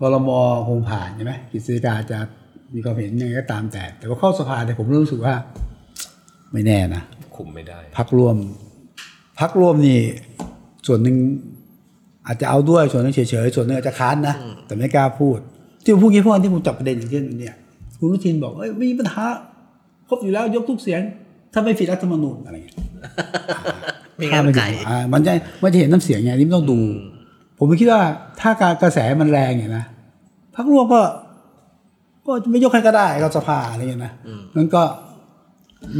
[0.00, 0.30] บรม
[0.68, 2.18] คงผ่านใช่ไหมกฤษฎีกาจะ
[2.74, 5.34] มีความเห็นยังไงก็ตามแต่ แต่ว่าเข้าสภาเนี่ยผมรู้สึกว่า
[6.52, 7.02] ไม่แน่นะ
[7.36, 8.36] คุมไม่ได้พักร่วม
[9.40, 9.98] พักร่วมนี่
[10.86, 11.16] ส่วนหนึ่ง
[12.26, 14.34] อาจจะเอาด้วยส่วนหนึงเฉยๆส่วนหนึงอาจจะค้านนะ
[14.66, 15.38] แต่ไม่กล้าพูด
[15.82, 17.56] ที่ผมพูดงี้เพราะว่าที่ผมจับประเด็นอย่างเช่นเนี่ย
[17.98, 19.24] คุณอนุทินบอกเอ้ยไม่มีปัญหา
[20.08, 21.00] ครบอยู่แล้วยกทุกเสียง
[21.52, 22.76] ถ้าไม่ผิดรัฐธรรมนูญอะไรเงี้ย
[24.20, 25.32] มีเงื่อนไขอ่ามันจะ
[25.62, 26.80] มันจะเห็นน้ำเสียงไงนี่ไม่ต้องดู
[27.58, 28.02] ผมคิดว่า
[28.40, 29.84] ถ้าการกระแสมันแรงเนี่ยนะ
[30.56, 31.00] พักร่วมก็
[32.26, 34.12] ก็ไม่ยกให้ก็ได้ก็สภาอะไรเงี้ยนะ
[34.56, 34.82] มันก็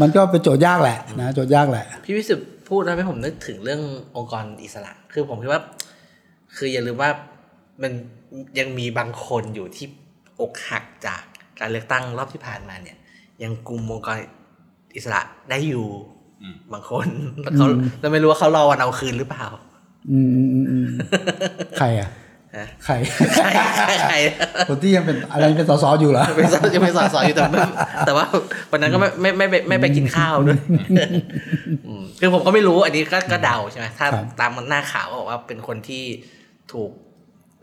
[0.00, 3.82] มันก็เป็นโจทย์ยากแหละนะโจทย์ยากแหละ พี่วิสุทธ์พูดทำให้ผมนึกถึงเรื่อง
[4.16, 5.62] องค์กรอิสระ คือผมคิดว่า
[6.56, 7.10] คืออย่าลืมว่า
[7.82, 7.92] มัน
[8.58, 9.86] ยังมีบางคนอยู่ที่
[10.40, 11.22] อกหักจาก
[11.60, 12.96] การเลือกตั้งรอบที่ผ่านมาเนี่ย
[13.42, 14.18] ยังกลุ่มองค์กร
[14.96, 15.86] อิสระได้อยู่
[16.42, 17.06] อืมบางคน
[17.42, 17.66] แล้วเขา
[18.00, 19.46] เราไม่รู้ว่าเขารอวันเอาคืนหรือเปล่า
[20.10, 20.86] อืมอืมอืมอืม
[21.78, 22.27] ใครอะฮะ
[22.84, 22.94] ใคร
[23.34, 24.16] ใครใคร
[24.68, 27.60] คนที่ยังเป็นอะไรเป็นสสอยู่เหรอเป็นสอยังเป็นสอสออยู่แต่ไม่
[28.06, 28.26] แต่ว่า
[28.72, 30.58] วันนั้นก็ไม่ไม่ไม่ไม่ไม่ไปกินข้าวด้วย
[31.86, 36.04] อืมคือผมก็ไม่รู้อันนี้ก็ก็เดาใช่ไหมถ้าครับตามหน้าข่าวก็บอกว่าเป็นคนที่
[36.72, 36.90] ถูก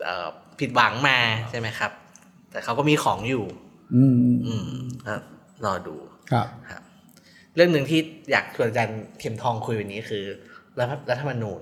[0.04, 0.28] เอ่อ
[0.60, 1.18] ผิดหวังมา
[1.50, 1.90] ใช่ไหมครับ
[2.50, 3.44] แต่เขาก็มีของอยู่
[3.94, 4.16] อืม
[4.46, 5.14] อืมอืมก็
[5.64, 5.96] รอดู
[6.32, 6.82] ครับครับ
[7.54, 10.24] เรื่องหนึ่งที่อยากชวนอาจารย์เข็มทองคุยวันนี้คือ
[10.78, 11.60] รัฐรัฐธรรมนูญ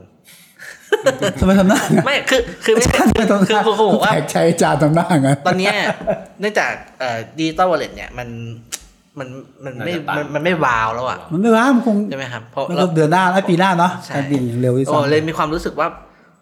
[1.40, 5.74] ทำไมทำหน้างั้นไม่คือคือไม่อาจารย์ทำไมทำหคือน้าคือผมว่าแปลกใจอาจารย์ทำหน้างั้นตอนเนี้ย
[6.40, 8.28] เนื่องจากเอ่อดิจิตอลวอลเล็ตเนี่ยมัน
[9.18, 9.28] มัน
[9.64, 15.88] มันไม่น่าจะต่างมันมันไม่วาวแล้วอะมันไม่ว่ามันคงใช่ไหมครับเพราะมันเราก็เดือนหน้าแล้วปีหน้าเนาะใช่การเปลี่ยนอย่างเร็วที่โอ้สุดเลยมีความรู้สึกว่า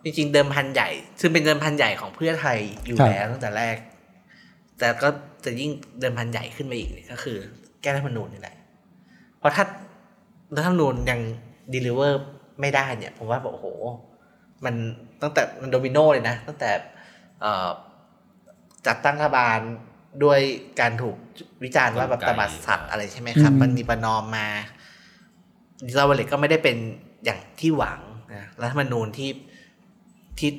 [0.05, 0.89] จริงๆเดิมพันใหญ่
[1.21, 3.77] ซึ่งเป็นเดิมพันใหญ่ของเพื่อไทยอยู่ครับแล้วตั้งแต่แรก
[4.79, 5.09] แต่ก็
[5.45, 5.71] จะยิ่ง
[6.01, 7.37] เดิมพันใหญ่ขึ้นมาอีกเนี่ยก็คือ
[7.83, 8.57] แก้รัฐธรรมนูญนี่แหละ
[9.39, 9.65] เพราะถ้า
[10.57, 11.21] รัฐธรรมนูญยัง
[11.73, 12.21] ด e ลิเวอร์
[12.61, 13.67] ไม่ได้เนี่ย ผมว่าแบบโอ้โห
[14.65, 14.75] มัน
[15.23, 16.71] ตั้งแต่มันโดมิโนเลยนะตั้งแต่
[17.41, 17.69] เอ่อ
[18.87, 19.59] จัดตั้งรัฐบาล
[20.25, 20.41] ด้วย
[20.81, 21.17] การถูก
[21.65, 24.49] วิจารณ์ว่าแบบกลไกตบัดสัตว์อะไรใช่ไหมครับอืมมันมีประนอมมา
[25.85, 26.77] ดิจิทัลวอลเล็ตก็ไม่ได้เป็น
[27.25, 28.01] อย่างที่หวัง
[28.35, 29.31] นะรัฐธรรมนูญที่
[30.39, 30.51] ที่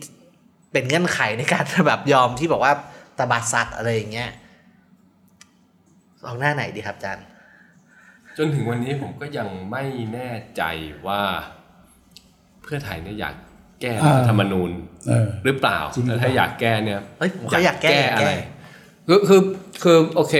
[0.71, 2.73] เป็นเงื่อนไขในการแบบยอมที่บอกว่า
[3.17, 4.29] ตบัดสัตว์อะไรอย่างเงี้ย
[6.25, 7.25] ลองหน้าไหนดีครับอาจารย์
[8.37, 9.83] จนถึงวันนี้ผมก็ยังไม่
[10.13, 10.63] แน่ใจ
[11.07, 11.21] ว่า
[12.63, 13.35] เพื่อไทยเนี่ยอยาก
[13.83, 14.71] แก้อ่ารัฐธรรมนูญ
[15.07, 18.33] เออหรือเปล่าจริงหรือแล้วเปล่าถ้าอยากแก้เนี่ยเฮ้ยผมก็อยากแก้อะไรแก้
[19.07, 19.41] คือคือ
[19.83, 20.35] คือโอเค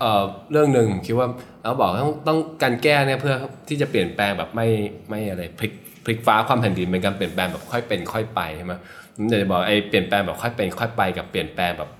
[0.00, 1.28] เอ่อเรื่องหนึ่งผมคิดว่า
[1.62, 3.34] เราบอกต้องต้องการแก้เนี่ยเพื่อ
[3.68, 4.68] ที่จะเปลี่ยนแปลงแบบไม่
[5.08, 5.72] ไม่อะไรพลิก
[6.04, 8.72] พลิกฟ้าความแผ่นดินเป็นการเปลี่ยนแปลงแบบค่อยเป็นค่อยไปใช่ไหม
[9.14, 11.90] ผมจะบอกไอ้เปลี่ยนแปลงแบบค่อยเป็นค่อยไปกับเปลี่ยนแปลงแบบ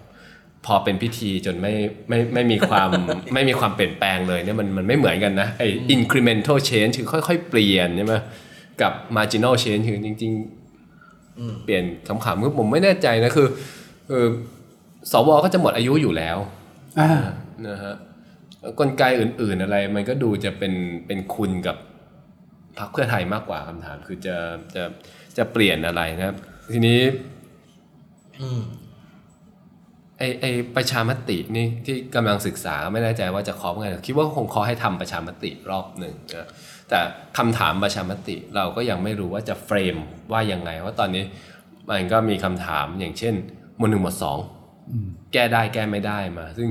[0.66, 1.74] พอเป็นพิธีจนไม่
[2.08, 2.90] ไม่ไม่มีความ
[3.34, 8.14] ไม่มีความเปลี่ยนแปลงเลยเนี่ยมันมันไม่เหมือนกันนะไอ้ incremental change คือค่อย ๆ เปลี่ยนใช่ไหม
[8.82, 10.65] กับ marginal change คือจริง ๆ
[11.64, 13.48] เปลี่ยนคำขำคือผมไม่แน่ใจนะคือ
[14.10, 14.24] คือ
[15.12, 16.38] สวก็จะหมดอายุอยู่แล้ว
[17.00, 17.10] อ่า
[17.68, 17.94] นะฮะ
[18.78, 20.72] กลไกอื่น ๆอะไร มันก็ดูจะเป็น
[21.06, 21.76] เป็นคุณกับ
[22.78, 24.36] พรรคเพื่อไทยมากกว่าคำถาม คือจะ
[24.74, 24.82] จะ
[25.36, 26.36] จะเปลี่ยนอะไรนะครับ
[26.72, 27.00] ทีนี้
[28.42, 28.62] อืม
[30.18, 30.44] ไอไอ
[30.76, 36.48] ประชามตินี่ที่กำลังศึกษาไม่แน่ใจว่าจะเคาะเมื่อไหร่คิดว่าคงเคาะให้ทำประชามติรอบหนึ่งนะ
[36.90, 37.00] แต่
[37.38, 39.96] คำถามประชามติเราก็ยังไม่รู้ว่าจะเฟรม
[40.32, 41.24] ว่ายังไงว่าตอนนี้
[41.88, 43.34] มันก็มีคำถามอย่างเช่น
[43.78, 44.38] หมวดหนึ่งหมวดสอง
[45.32, 46.68] แก้ได้แก้ไม่ได้มา ซึ่ง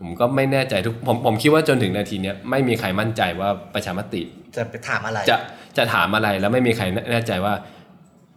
[0.00, 4.22] ผมก็ไม่แน่ใจทุกผมผมคิดว่าจนถึงนาทีเนี้ยไม่มีใครมั่นใจว่าประชามติ
[4.56, 5.36] จะไปถามอะไร จะ
[5.78, 7.54] จะถามอะไรแล้วไม่มีใครแน่ใจว่า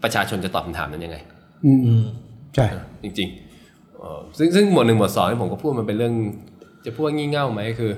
[0.04, 1.18] ประชาชนจะตอบคำถามนั้นยังไง
[1.66, 2.04] อืมอืม
[2.56, 2.66] ใช่
[3.04, 6.14] จริงๆเอ่อซึ่งซึ่งหมวดหนึ่งหมวดสองที่ผมก็พูดมันเป็นเรื่อง
[6.86, 7.92] จะพูดว่างี่เง่าไหมคือ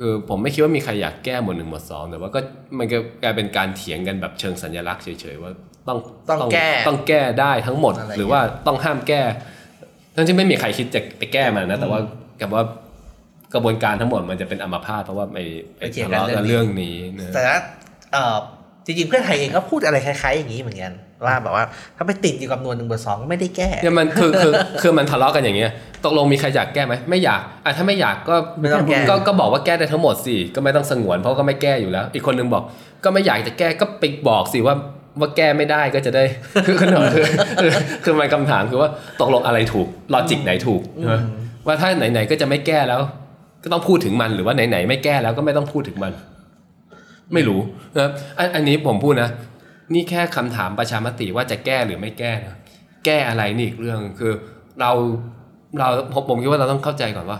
[0.00, 2.40] คือผมไม่คิดว่ามีใครอยากแก้หมวดหนึ่งหมวดสองแต่ว่าก็
[2.78, 5.52] มันก็กลายเป็นการเถียงกันแบบเชิงสัญลักษณ์เฉยๆว่า
[5.88, 5.98] ต้อง
[6.30, 9.22] ต้องแก้ต้องแก้ได้ทั้งหมดอะไรหรือว่าต้องห้ามแก้
[10.16, 12.00] ทั้งที่ไม่มีใครคิดจะไปแก้มันนะ แต่ว่า
[12.40, 12.62] กับว่า
[13.54, 15.38] กระบวนการทั้งหมดมันจะเป็นอัมพาตเพราะว่าไป
[15.76, 17.58] ไปไปเถียงทะกันเลาะกันเรื่เรื่อองงนี้นี้นะแต่ว่า
[18.12, 18.36] เอ่อ
[18.86, 20.92] จริงๆเพื่อนไทยเองก็พูดอะไรคล้ายๆอย่างนี้เหมือนกัน
[21.26, 21.64] ว่าแบบว่า
[21.96, 24.52] ถ้าไปติดอยู่กับหนวดหนึ่งเบอร์สองก็ไม่ได้แก้เนี่ยมันคือคือ
[24.82, 25.70] คือมันทะเลาะกันอย่างเงี้ย
[26.04, 32.62] ตกลงมีใครอยากแก้ไหมไม่อยากอะถ้าไม่อยากก็ไม่ต้องแก้ก็ก็บอกว่าแก้ได้ทั้งหมดสิก็ไม่ต้องสงวนเพราะก็ไม่แก้อยู่แล้ว อีกคนนึงบอก
[33.04, 34.74] ก็ไม่อยากจะแก้ก็ไปบอกสิว่า
[35.20, 36.24] ว่าแก้ไม่ได้ก็จะได้
[36.66, 37.26] คือคือคือ
[37.60, 37.70] คือ
[38.04, 41.16] คือมันคำถามคือว่าตกลงอะไรถูกลอจิกไหนถูกใช่ไหม
[41.66, 43.00] ว่าถ้าไหนๆก็จะไม่แก้แล้ว
[43.62, 46.12] ก็ต้องพูดถึงมันหรือว่าไหนๆไม่แก้แล้วก็ไม่ต้องพูดถึงมัน
[47.34, 47.60] ไม่รู้
[47.96, 49.28] นะครับอันอันนี้ผมพูดนะ
[49.92, 52.56] นี่แค่คำถามประชามติว่าจะแก้หรือไม่แก้นะ
[53.04, 54.32] แก้อะไรนี่อีกเรื่องคือ
[54.80, 54.90] เรา
[55.78, 57.38] เราผมผมคิดว่าเราต้องเข้าใจก่อนว่า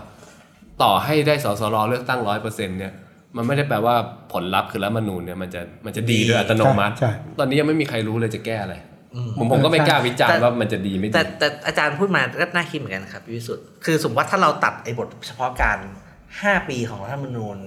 [0.83, 2.93] ต่อให้ได้สสรเลือกตั้งร้อยเปอร์เซ็นต์เนี่ย
[3.35, 3.95] มันไม่ได้แปลว่า
[4.33, 8.75] ผลลัพธ์คือรัฐธรรมนูญเนี่ยมันจะมันจะดีโดยอัตโนมัติใช่ตอนนี้ยังไม่มีใครรู้เลยจะแก้อะไร
[9.15, 15.77] อืมผมผมก็ไม่กล้าวิจารแต่ณ์ว่ามันจะดีไม่ดีแต่แต่อาจารย์พูดมาก็น่าคิดเหมือนกันครับพี่วิสุทธ์คือสมมติว่าถ้าเราตัดไอ้บทเฉพาะการ
[16.23, 17.57] 5 ปีของรัฐธรรมนูญ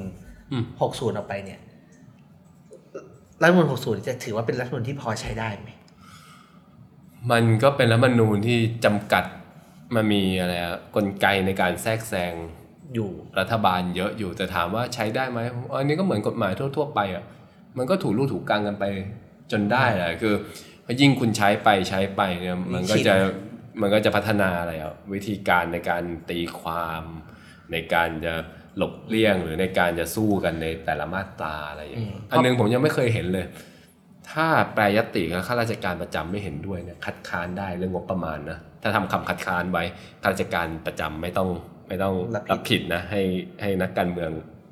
[0.52, 1.60] อืม60 ออกไปเนี่ย
[3.42, 5.70] รัฐธรรมนูญ60 จะถือว่าเป็นรัฐธรรมนูญที่พอใช้ได้ไหม
[7.30, 9.24] มันก็เป็นรัฐธรรมนูญที่จำกัด
[9.94, 12.34] มันมีอะไรอะกลไกในการแทรกแซง
[12.94, 15.40] อยู่รัฐบาลเยอะอยู่แต่ถามว่าใช้ได้ไหม
[15.78, 17.24] อันนี้ก็เหมือนกฎหมายทั่ว ๆ ไปอะ
[17.78, 18.84] มันก็ถูกลู่ถูกกลางกันไป
[19.52, 20.34] จนได้แหละคือ
[21.00, 23.14] ยิ่งคุณใช้ไปใช้ไปเนี่ยมันก็จะ
[23.80, 27.02] มันก็จะพัฒนาอะไรอะวิธีการในการตีความ
[27.72, 28.34] ในการจะ
[28.76, 33.46] หลบเลี่ยงหรือในการจะสู้กันในแต่ละมาตราอะไรอย่างเงี้ยอันหนึงผมยังไม่เคยเห็นเลย
[34.30, 39.84] ถ้าแปรยติกับข้าราชการประจำไม่เห็นด้วยเนี่ยคัดค้านได้เรื่องงบประมาณนะถ้าทำคำคัดค้านไว้
[40.22, 41.48] ข้าราชการประจำไม่ต้อง
[41.88, 43.22] ไม่ต้องรับผิดรับผิดนะให้
[43.60, 44.30] ให้นักการเมือง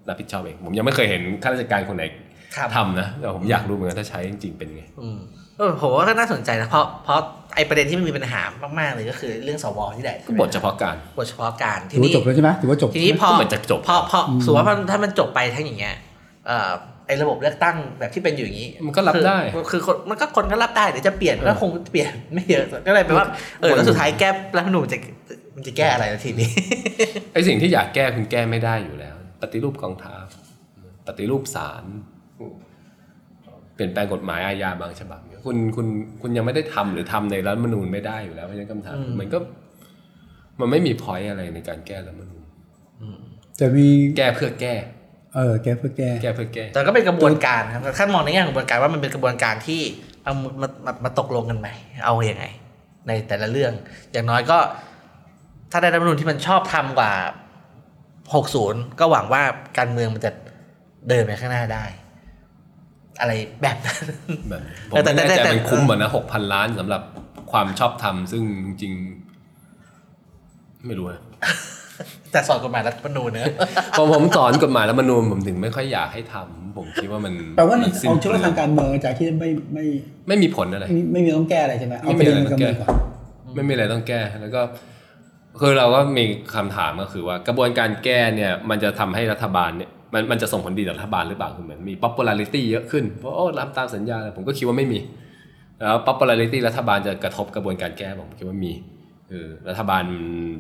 [0.09, 2.05] รับผิดชอบเองผมยังไม่เคยเห็นข้าราชการคนไหน
[2.57, 5.21] ครับทำนะแต่ผมอยากรู้เหมือนกันถ้าใช้จริงๆเป็นไงอืม
[5.59, 7.21] เออผมว่าก็น่าสนใจนะเพราะเพราะ
[7.55, 8.41] ไอ้ประเด็นที่มันมีปัญหา
[8.79, 15.97] มากๆเลยก็คือเรื่องสวที่แหละก็บทเฉพาะการบทเฉพาะการถือว่าจบแล้วใช่ไหมถือว่าจบทีนี้พอก็เหมือนจะจบ พอพอสมมติว่ามันถ้ามันจบไปทั้งอย่างเงี้ย
[16.47, 16.71] เอ่อ
[17.07, 23.27] ไอ้ระบบเลือกตั้งแบบที่เป็นอยู่อย่างนี้มันก็รับได้คือคือคนมันก็คนก็รับได้เดี๋ยวจะเปลี่ยนก็คงเปลี่ยนไม่เยอะก็เลยแปลว่า
[23.61, 24.99] เออแล้วสุดท้ายแก้รัฐธรรมนูญจะ
[25.55, 26.51] มันจะแก้อะไรแล้วทีนี้
[27.33, 30.25] ไอ้สิ่งที่อยากแก้คุณแก้ไม่ได้อยู่แล้ว ปฏิรูปกองทัพ
[31.07, 31.85] ปฏิรูปศาล
[33.75, 35.87] เปลี่ยนแปลงกฎหมายอาญาบางฉบับเนี่ย คุณคุณ
[36.23, 39.39] คุณยังไม่ได้ทำหรือทำในรัฐธรรมนูญไม่ได้อยู่แล้วเพราะฉะนั้นคำถามอืมมันก็
[40.61, 42.43] มันไม่มีพอยอะไรในการแก้รัฐธรรมนูญ
[43.61, 43.87] จะมี
[44.17, 44.75] แก้เพื่อแก้
[45.35, 49.81] เออ แก้เพื่อแก้แก้เพื่อแก้ แต่ก็เป็นกระบวนการครับถ้ามองในแง่ของกระบวนการว่ามันเป็นกระบวนการที่
[50.25, 51.75] เอามามามาตกลงกันใหม่
[52.05, 52.45] เอาอย่างไง
[53.09, 53.73] ในแต่ละเรื่อง
[54.13, 54.59] อย่างน้อยก็
[55.71, 57.13] ถ้าได้รัฐธรรมนูญที่มันชอบทำกว่า
[58.07, 59.43] 60 ก็หวังว่า
[59.79, 60.31] การเมืองมันจะ
[61.09, 61.85] เดินไปข้างหน้าได้
[63.21, 64.05] อะไรแบบนั้น
[64.49, 64.61] แบบ
[64.91, 67.03] ผมแต่ไม่แน่แต่ใจแต่มันคุ้มเหมือนนะหกพันล้านสำหรับ
[67.53, 71.23] ความชอบธรรมซึ่งจริงๆไม่รู้นะ
[72.33, 73.47] แต่สอนกฎหมายรัฐธรรมนูญเนอะ
[73.99, 79.85] พอผมสอนกฎหมายรัฐธรรมนูญผมถึงไม่ค่อยอยากให้ทำผมคิดว่ามันแปลว่าในมันสิ้นเอาชีวิตเปลืทาองการเมืองอาจารย์ที่ไม่ไม่
[80.29, 82.93] ไม่มีผลอะไรไม่ไม่มีต้องแก้อะไรใช่ไหมเอาไม่ปมีระอะเด็ไรนต้กาองรแก้เมืองก่อน
[83.55, 84.63] ไม่มีอะไรต้องแก้แล้วก็
[85.61, 94.99] คือเราก็มีคำถามก็คือว่ากระบวนการแก้เนี่ย มันจะทำให้รัฐบาลเนี่ย มันมันจะส่งผลดีต่อรัฐบาลหรือเปล่าคือเหมือนมี popularity เยอะขึ้นเพราะโอ้รับตามสัญญาผมก็คิดว่าไม่มี
[95.79, 98.73] แล้ว popularity รัฐบาลจะกระทบกระบวนการแก้ผมคิดว่ามี
[99.31, 100.05] เออรัฐบาล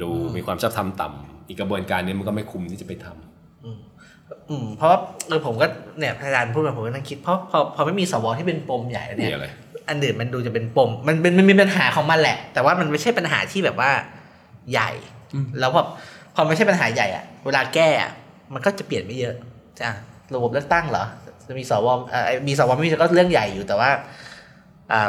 [0.02, 4.98] ดูมีความชอบธรรมต่ำอีกกระบวนการนี้มันก็ไม่คุ้มที่จะไปทำอืมเพราะว่า
[5.28, 5.66] เออผมก็
[5.98, 9.46] เนี่ยอาจารย์พูดมาผมก็นั่งคิดเพราะพอพอไม่มีสวที่เป็นปมใหญ่แล้วเนี่มียอะไร
[9.88, 13.90] อันอื่นมันดูจะเป็นปม มันเป็นมันมีปัญหาของมันแหละ แต่ว่ามันไม่ใช่ปัญหาที่แบบว่า
[14.72, 14.90] ใหญ่
[15.60, 15.82] แล้วพอ
[16.34, 18.10] พอไม่ใช่ปัญหาใหญ่อะเวลาแก้อะ
[18.54, 19.34] มันก็จะเปลี่ยนไม่เยอะ
[19.80, 19.90] จ้ะ
[20.34, 21.04] ระบบเลือกตั้งเหรอ
[21.48, 23.90] จะมีสวเอ่อมีสวไม่มีก็เรื่องใหญ่อยู่แต่ว่า
[24.92, 24.98] อ่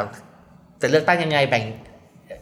[0.80, 1.64] จะเลือกตั้งยังไงแบ่ง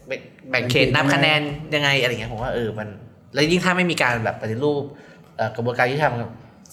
[0.06, 0.20] แบ่ง
[0.50, 1.40] แบ่งเขตนับคะแนน
[1.74, 2.88] ยังไงอะไรเงี้ยผมว่าเออมัน
[3.34, 4.82] แล้วยิ่งถ้าไม่มีการแบบปฏิรูป
[5.36, 6.14] เอ่อกระบวนการยุติธรรม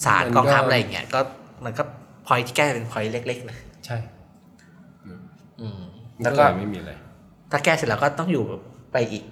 [0.04, 1.20] ศาลมันกก็องทัพอะไรอย่างเงี้ยก็
[1.64, 1.82] มันก็
[2.26, 3.56] พอยที่แก้เป็นพอยเล็กๆนะ
[3.86, 3.96] ใช่
[5.60, 5.80] อืม
[6.22, 6.92] แล้แล้ววก็ก็ไม่มีอะไร
[7.50, 8.44] ถ้าแก้เสร็จแล้วก็ต้องอยู่
[8.92, 9.24] ไปอีก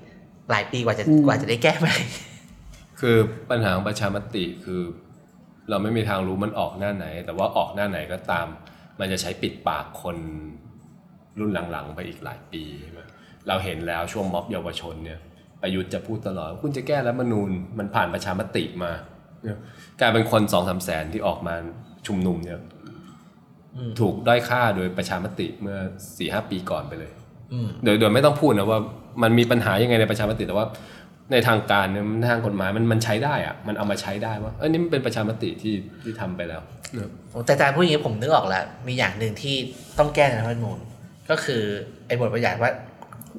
[0.51, 1.89] หลายปีกว่าจะอืมกว่าจะได้แก้ไป
[3.03, 3.17] คือ
[3.51, 4.83] ปัญหาของประชามติคือ
[5.71, 8.47] เราไม่มีทางรู้มันออกหน้าไหน แต่ว่าออกหน้าไหนก็ตาม
[9.01, 10.17] มันจะใช้ปิดปากคน
[11.39, 13.01] รุ่นหลังๆ ไปอีกหลายปีใช่ไหม
[13.49, 15.19] เราเห็นแล้วช่วงม็อบเยาวชนเนี่ย
[15.63, 18.93] ประยุทธ์จะพูดตลอดว่าคุณจะแก้รัฐธรรมนูญมันผ่านประชามติมา
[19.43, 19.59] เนี่ย
[20.01, 21.55] กลายเป็นคนสองสามแสนที่ออกมา
[22.07, 22.61] ชุมนุมเนี่ย
[23.77, 25.79] อืมถูกด้อยค่าโดยประชามติเมื่อ
[26.19, 27.13] สี่ห้าปีก่อนไปเลย
[27.53, 28.81] อืมโดยโดยไม่ต้องพูดนะว่า
[29.23, 30.67] มันมีปัญหายังไงในประชามติแต่ว่า
[31.31, 36.63] ในทางการเนี่ยมันทางกฎหมายมันมันใช้ได้อะมันเอามาใช้ได้ว่าเออนี่มันเป็นประชามติที่ที่ทำไปแล้ว
[36.95, 37.11] เนอะ
[37.47, 39.57] แต่อาจารย์พูดอย่างนี้ผมนึกออกแล้วมีอย่างหนึ่งที่
[39.99, 40.79] ต้องแก้ในรัฐธรรมนูญ
[41.31, 41.63] ก็คือ
[42.07, 42.71] ไอ้บทบัญญัติว่า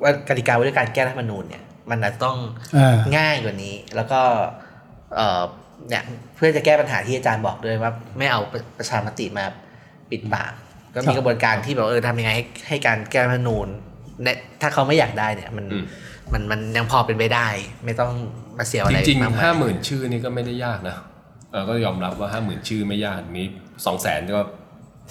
[0.02, 2.38] ว่ากติกาว่าด้วยการแก้รัฐธรรมนูญเนี่ย มันอาจจะต้อง
[2.78, 4.22] อ่าง่ายกว่านี้ แล้วก็
[5.16, 5.42] เอ่อ
[5.90, 6.04] เนี่ย
[6.36, 9.46] เพื่อจะแก้ปัญหาที่อาจารย์บอกด้วยว่า ไม่เอาประประชามติมา
[10.12, 10.52] ปิดปาก
[10.94, 13.84] ก็ครัมีบกระบวนการที่แบบเออทำยังไงให้ให้การแก้รัฐธรรมนูญเนี่ย
[14.62, 15.86] ถ้าเขาไม่อยากได้เนี่ยมันอืม
[16.34, 17.48] มันมันยังพอเป็นไปได้
[17.86, 18.12] ไม่ต้อง
[18.58, 20.96] มาเสียอะจไรริงมากๆมาห้ายหมื่นชื่อนี่ก็ไม่ได้ยากนะ
[21.52, 23.48] เออก็ยอมรับว่าห้าหมื่นชื่อไม่ยากนี้
[23.86, 24.42] สองแสนก็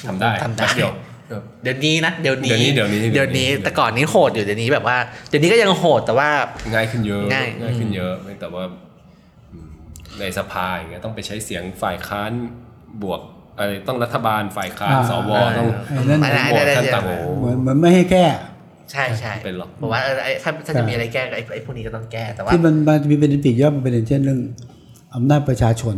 [0.08, 0.92] ทำได้ทำได้แป๊บเดียว
[1.28, 4.96] เออเดี๋ยวนี้นะเดี๋ยวนี้เดี๋ยวนี้เดี๋ยวนี้เดี๋ยวนี้แต่ก่อนนี้โหดอยู่เดี๋ยวนี้แบบว่า
[5.28, 6.30] เดี๋ยวนี้ก็ยังโหดแต่ว่า
[6.74, 8.64] ง่ายขึ้นเยอะง่ายง่ายขึ้นอืมเยอะแต่ว่า
[9.52, 9.68] อืม
[10.20, 12.30] ในสภาอย่างเงี้ยต้องไปใช้เสียงฝ่ายค้าน
[13.02, 13.20] บวก
[13.58, 18.24] อะไรต้องรัฐบาลฝ่ายค้านอ่าสวต้องไอ้นั่นไม่ได้โหวตได้ขั้นได้ต่ำโอ้โหเหมือนเหมือนไม่ให้แก้
[18.92, 24.40] ใช่ใช่เป็นหรอกผมว่าเออไอ้ถ้าถ้าจะมีอะไรแก้ไอ้ไอ้พวกนี้ก็ต้องแก้แต่ว่าที่มันมันมีประเด็นปีกย่อยมันประเด็นเช่นเรื่อง
[25.14, 25.96] อำนาจประชาชน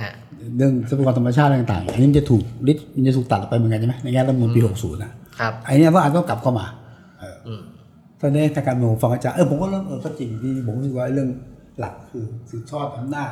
[0.00, 0.12] ฮะ
[0.56, 6.66] เรื่องทรัพยากรธรรมชาติต่างๆอันนี้มันจะถูกลิดมันจะถูกตัดออกไปเหมือนกันใช่ไหมในแง่รัฐธรรมนูญปี60นะครับไอ้เนี่ยว่าอาจต้องกลับเข้ามา
[7.20, 7.60] เอออืม
[8.20, 11.28] ตอนนี้ทางการเมืองผมฟังอาจารย์เออผมก็เริ่มเออก็จริงที่ผมรู้สึกว่าเรื่อง
[11.78, 13.30] หลักคือสืบทอดอำนาจ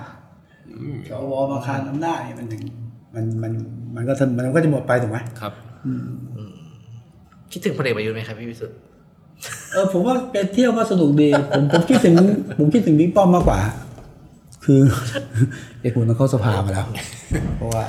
[1.08, 2.62] สวมาคานอำนาจเนี่ยมันถึง
[3.14, 3.52] มันมัน
[3.96, 5.52] มันก็ทำมันก็จะหมดไปถูกไหมครับ
[7.52, 8.76] คิดถึงพลเอกประยุทธ์ไหมครับพี่วิสุทธิ์
[9.72, 12.14] เออผมว่าไปเที่ยวก็สนุกดี ผมผมคิดถึง
[12.58, 13.58] ผมคิดถึงบิ๊กป้อมมากกว่า
[14.64, 14.80] คือ
[15.80, 16.86] ไอ้คุณต้องเข้าสภามาแล้ว
[17.56, 17.84] เพราะว่า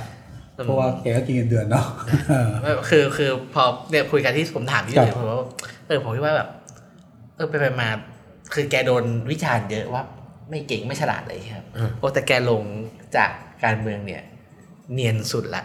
[0.66, 1.86] เพราะว่าแกก็กินเงินเดือนเนาะ
[2.30, 5.38] เออไม่คือคือพอเนี่ยคุยกันที่ผมถามพี่ครับเลยผมว่า
[5.88, 6.49] เออผมคิดว่าแบบ
[7.36, 7.89] เออไปไปมา
[8.53, 10.03] คือแกโดนวิจารณ์เยอะว่า
[10.49, 11.66] ไม่เก่งไม่ฉลาดเลยครับ
[11.99, 12.64] โอ้แต่แกลง
[13.16, 13.32] จาก
[13.64, 14.22] การเมืองเนี่ย
[14.93, 15.64] เนียนสุดละ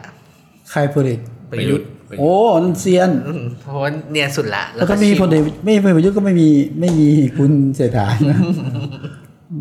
[0.70, 1.20] ใครพลเอก
[1.58, 1.86] ประยุทธ์
[2.18, 2.32] โอ้
[2.62, 6.48] นั่นเซียนอืมเพราะว่าเนียนสุดละแล้วก็ชิมีพลเอกไม่มีพลเอกประยุทธ์ก็ไม่มี
[6.80, 8.38] ไม่มีคุณเศรษฐานะ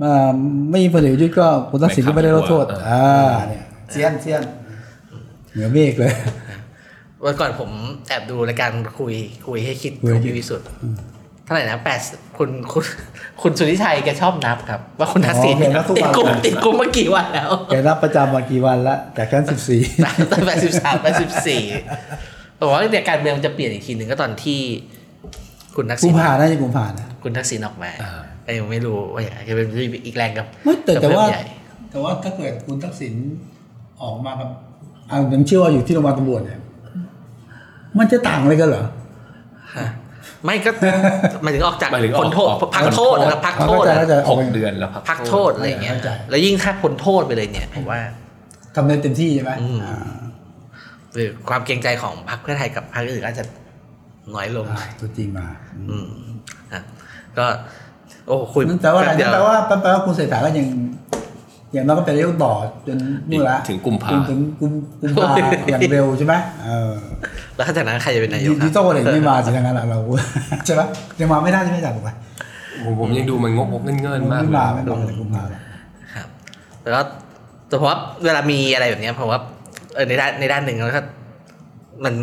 [0.02, 0.14] มา
[0.72, 3.06] ไม่มีพลเอกประยุทธ์ก็คุณทักษิณก็ไม่ได้รับโทษอ่า
[3.48, 4.44] เนี่ยเซียนเซียน
[5.52, 6.14] เหนือเมฆเลย
[7.26, 7.70] วันก่อนผม
[8.08, 9.14] แอบดูรายการคุย
[9.48, 10.68] คุยให้คิดคุยขให้องคิดพี่วิสุทธิ์
[11.44, 12.00] เท่าไหร่นะแปด
[12.38, 12.84] คุณคุณ
[13.42, 19.82] คุณสุริชัยแกชอบนับครับ ว่าคุณทักษิณอ๋อแกนับทุกติดวันคุกติดคุกมากี่วันแล้วแกรับประจำมากี่วันละจากชั้นสิบสี่
[20.32, 21.64] ตั้งแต่สิบสามไปสิบสี่
[22.60, 24.60] บอกว่าเนี่ยการเมืองมันจะเปลี่ยนอีกทีหนึ่งก็ตอนที่
[25.76, 27.92] คุณทักกุษิมณภาน่าจะกุมภานะคุณทักษิณออกมา
[28.46, 29.68] ก็ยังไม่รู้ว่าอย่างไรจะเป็น
[30.06, 31.44] อีกแรงกับไม่แต่แต่ว่ากับเรื่องใหญ่
[31.92, 33.14] แต่ว่าถ้าเกิดคุณทักษิณ
[34.02, 34.50] ออกมากับ
[35.10, 36.60] อ่าผมเชื่อว่าอยู่ที่โรงพยาบาลตำรวจเนี่ย
[37.98, 38.86] มันจะต่างอะไรกันเหรอ
[39.78, 39.88] ฮะ
[40.46, 40.72] ไม่ก็
[41.44, 48.00] หมายถึงออกจากหมายถึงออกพ้นโทษออก พักโทษนะครับพักโทษเข้าใจเข้าใจ หกเดือนแล้วพักพักโทษอะไรอย่างเงี้ยเข้าใจ แล้วยิ่งถ้าพ้นโทษไปเลยเนี่ยผมว่า
[48.76, 50.14] ทำได้เต็มที่ใช่ไหมอืม อ่า
[51.16, 53.46] หรือความเกรงใจของพรรคเพื่อไทยกับพรรคอื่นก็จะ
[54.36, 55.48] น้อยลง อ่าตัวจริงมา
[55.90, 56.10] อืม
[56.72, 56.82] อะ
[57.38, 57.46] ก็
[58.28, 60.68] โอ้คุยนั่นแปลว่าอะไรป๊บเดีนั่ยนแปลว่าแปลว่าคุณเศรษฐาก็ยัง
[61.74, 62.54] อย่างน้อยก็เป็นเรื่องต่อ
[62.88, 62.98] จน
[63.30, 65.30] นู่นละถึงกุมภาจนถึงกุมกุมภา
[65.70, 66.34] อย่างเร็วใช่ไหม
[66.66, 66.94] เออ
[67.56, 70.00] แล้วจากนั้นใครจะเป็นนายดิกคจิรับตอลอะไรไม่มาสิทางนั้นอะเรา
[70.66, 70.82] ใช่ไหม
[71.20, 72.10] ยังมาไม่ได้ใช่ไหมจ๊ะถูกไหม
[72.84, 75.44] ผมผมยังดูมันงกงกเงินๆมากไม่เลมายไม่มาแต่กุมภา
[76.14, 76.28] ครับ
[76.82, 77.02] แล้วก็
[77.68, 79.40] แต่ผมว่าเวลามีอะไรแบบเนี้ยผมว่า
[79.96, 81.02] เออในด้านในด้านหนึ่งแล้วก็
[82.06, 82.14] มัน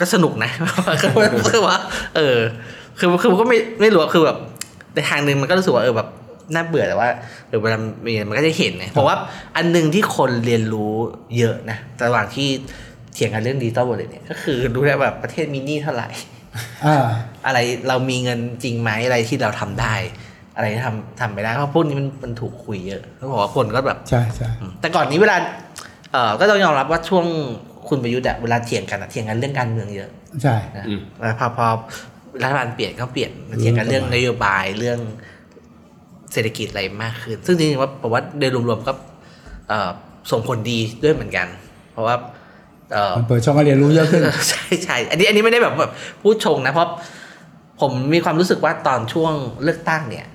[0.00, 0.50] ก็สนุกนะ
[1.52, 1.78] คือว่า
[2.16, 2.38] เออ
[2.98, 4.38] คือคือมันก็ไม่ไม่รู้อะคือแบบ
[4.94, 6.08] ในทางหนึ่งมันก็รู้สึกว่าเออแบบ
[6.54, 7.08] น่าเบื่อแต่ว่า
[7.48, 9.16] เดี๋ยวเวลามีมันก็จะเห็นไงเพราะว่า
[9.56, 10.92] อันหนึ่งที่คนเรียนรู้
[11.38, 12.48] เยอะนะระหว่างที่
[13.14, 16.08] เถียงกันเรื่องดิจิตอลวอลเล็ตเนี่ยก็คือรู้ได้แบบประเทศมีหนี้เท่าไหร่
[16.86, 16.96] อ่า
[17.46, 19.94] อะไรเรามีเงินจริงไหมอะไรที่เราทำได้
[20.56, 25.36] อะไรที่ทำทำไม่ได้เพราะพวกนี้มันมันถูกคุยเยอะเขาบอกว่าคนก็แบบใช่ใช่อืมแต่ก่อนนี้เวลา
[26.12, 27.26] เอ่อก็ต้องยอมรับว่าช่วง
[27.88, 30.10] คุณประยุทธ์อะเวลาเถียงกันอะเถียงกันเรื่องการเมืองเยอะ
[30.42, 31.66] ใช่นะอืมแล้วพอพอ
[32.42, 34.98] รัฐบาลเปลี่ยนก็เปลี่ยนมาเถียงกันเรื่องนโยบายเรื่อง
[36.32, 38.92] เศรษฐกิจอะไรมากขึ้น ซึ่งจริงๆว่าผมว่าโดยรวมๆก็
[39.68, 39.90] เอ่อ
[40.30, 41.46] ส่งผลดีด้วยเหมือนกัน
[41.92, 42.16] เพราะว่า
[42.92, 46.88] เอ่อมันเปิดช่องให้เรียนรู้เยอะขึ้นใช่ใช่อันนี้อันนี้ไม่ได้แบบแบบพูดชงนะเพราะ
[47.80, 50.26] ผมมีความรู้สึกว่าตอนช่วงเลือกตั้งเนี่ย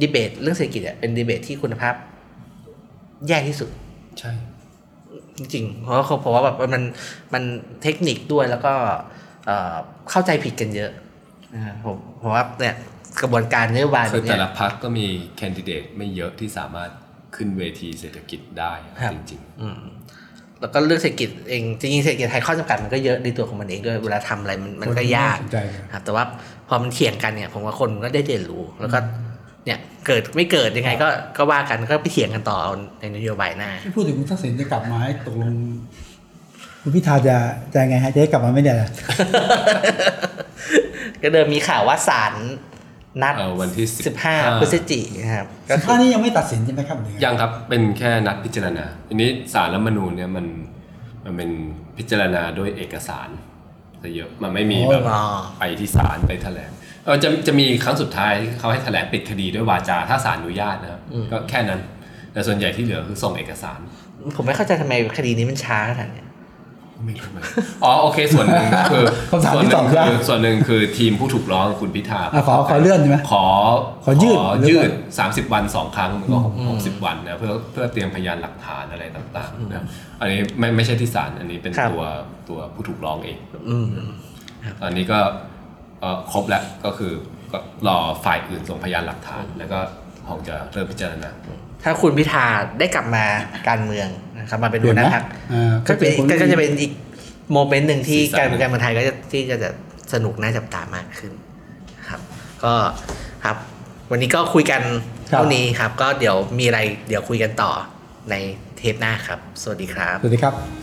[0.00, 1.94] ดีเบตเรื่องเศรษฐกิจอะเป็นดีเบตที่คุณภาพ
[3.28, 3.70] แย่ที่สุด
[4.18, 4.32] ใช่
[5.36, 6.82] จริงๆเพราะว่าเพราะว่าแบบมัน
[7.34, 7.42] มัน
[7.82, 8.72] เทคนิคด้วยแล้วก็
[9.46, 9.74] เอ่อ
[10.10, 10.90] เข้าใจผิดกันเยอะ
[11.54, 12.76] นะครับผมเพราะว่าเนี่ย
[13.20, 15.06] กระบวนการนโยบายคือเนี่แต่ยละพักก็มี
[15.36, 16.90] แคนดิเดตไม่เยอะที่สามารถ
[17.36, 19.80] ขึ้นเวทีเศรษฐกิจได้ครับจริงอืม
[20.60, 26.24] แล้วก็เรื่องเศรษฐกิจเองจริงๆเศรษฐกิจไทยข้อจำกัดมันก็เยอะในตัวของมันเองด้วยเวลาทำอะไรมันมันก็ยากสนใจเลยครับแต่ว่า
[26.68, 28.98] พอมันเถียงกันเนี่ยผมว่าคนก็ได้เรียนรู้แล้วก็
[29.66, 32.58] เนี่ยเกิดไม่เกิดยังไงก็ก็ว่ากันก็ไปเถียงกันต่อ
[33.00, 35.54] ในนโยบายหน้าที่พูดถึงคุณทักษิณจะกลับมาให้ตกลง
[36.82, 37.36] คุณพิธาจะ
[37.72, 38.88] จะยังไงฮะจะให้กลับมาไหม่เนี่ยล่ะ
[41.22, 42.34] ก็เดิมมีข่าวว่าศาล
[43.22, 43.86] นัดๆเออวันที่
[44.24, 50.46] 15พฤศจิกายนนะครับก็สิบคืห้าอนี่ยังไม่ตัดสินใช่ไหมครับหรือไงยังครับเป็นแค่นัดพิจารณาทีนี้สารรัฐธรรมนูญเนี่ยมัน
[51.24, 51.50] มันเป็น
[51.98, 53.28] พิจารณาด้วยเอกสาร
[54.02, 55.22] ซะเยอะมันไม่มีแบบอ๋อ
[55.58, 56.70] ไปที่ศาลไปแถลง
[57.04, 61.00] เออจะจะมีครั้งสุดท้ายเขาให้แถลงปิดคดีด้วยวาจาถ้าศาลอนุญาตนะครับ
[61.32, 61.80] ก็แค่นั้น
[62.32, 63.78] แต่ส่วนใหญ่ที่เหลือคือส่งเอกสาร
[64.36, 66.26] ผมไม่เข้าใจทำไมคดีนี้มันช้าขนาดเนี้ย
[67.04, 73.44] ไม่รู้เหมือนกันอ๋อโอเคส่วนหนึ่งคือคำถามส่วนที่หตนึ่อบงยากคือส่วนหนึ่งคือทีมผู้ถูกร้องคุณพิธาอะขอขอเลื่อนใช่ไหม ขอ
[74.04, 74.38] ขอยืด
[74.70, 76.38] ยืหรือดว่า30 วันสองครั้งมันก็
[76.70, 79.84] หกสิบวันนะเพื่อเพื่อเตรียมพยานหลักฐานอะไรต่างๆนะ
[80.20, 82.04] อันนี้ไม่ไม่ใช่ที่ศาลอันนี้เป็นครับ ตัว
[82.48, 83.38] ตัวผู้ถูกร้องเอง
[83.68, 83.86] อืม
[84.82, 85.18] ตอนนี้ก็
[86.00, 87.12] เอ่อครบแล้วก็คือ
[87.52, 89.78] ก็รอฝ่ายอื่นส่งพยานหลักฐาน แล้วก็
[90.28, 91.30] คงจะเริ่มพิจารณา
[91.84, 92.44] ถ้าคุณพิธา
[92.78, 93.24] ได้กลับมา
[93.68, 94.08] การเมือง
[94.42, 96.92] นะครับมาเป็นหัวหน้าพรรคอ่าก็เป็นก็เป็นคนก็ก็จะเป็นอีก
[97.52, 99.70] โมเมนต์หนึ่งที่สีสันการเมืองการเมืองไทยก็จะที่ก็จะ
[100.12, 101.32] สนุกน่าจับตามากขึ้น
[102.08, 102.20] ครับ
[102.64, 102.72] ก็
[103.44, 103.56] ครับ
[104.10, 104.82] วันนี้ก็คุยกัน
[105.32, 107.70] ครับเท่านี้ครับ ก็เดี๋ยวมีอะไรเดี๋ยวคุยกันต่อ
[108.30, 108.34] ใน
[108.76, 110.81] เทปหน้าครับ สวัสดีครับ สวัสดีครับ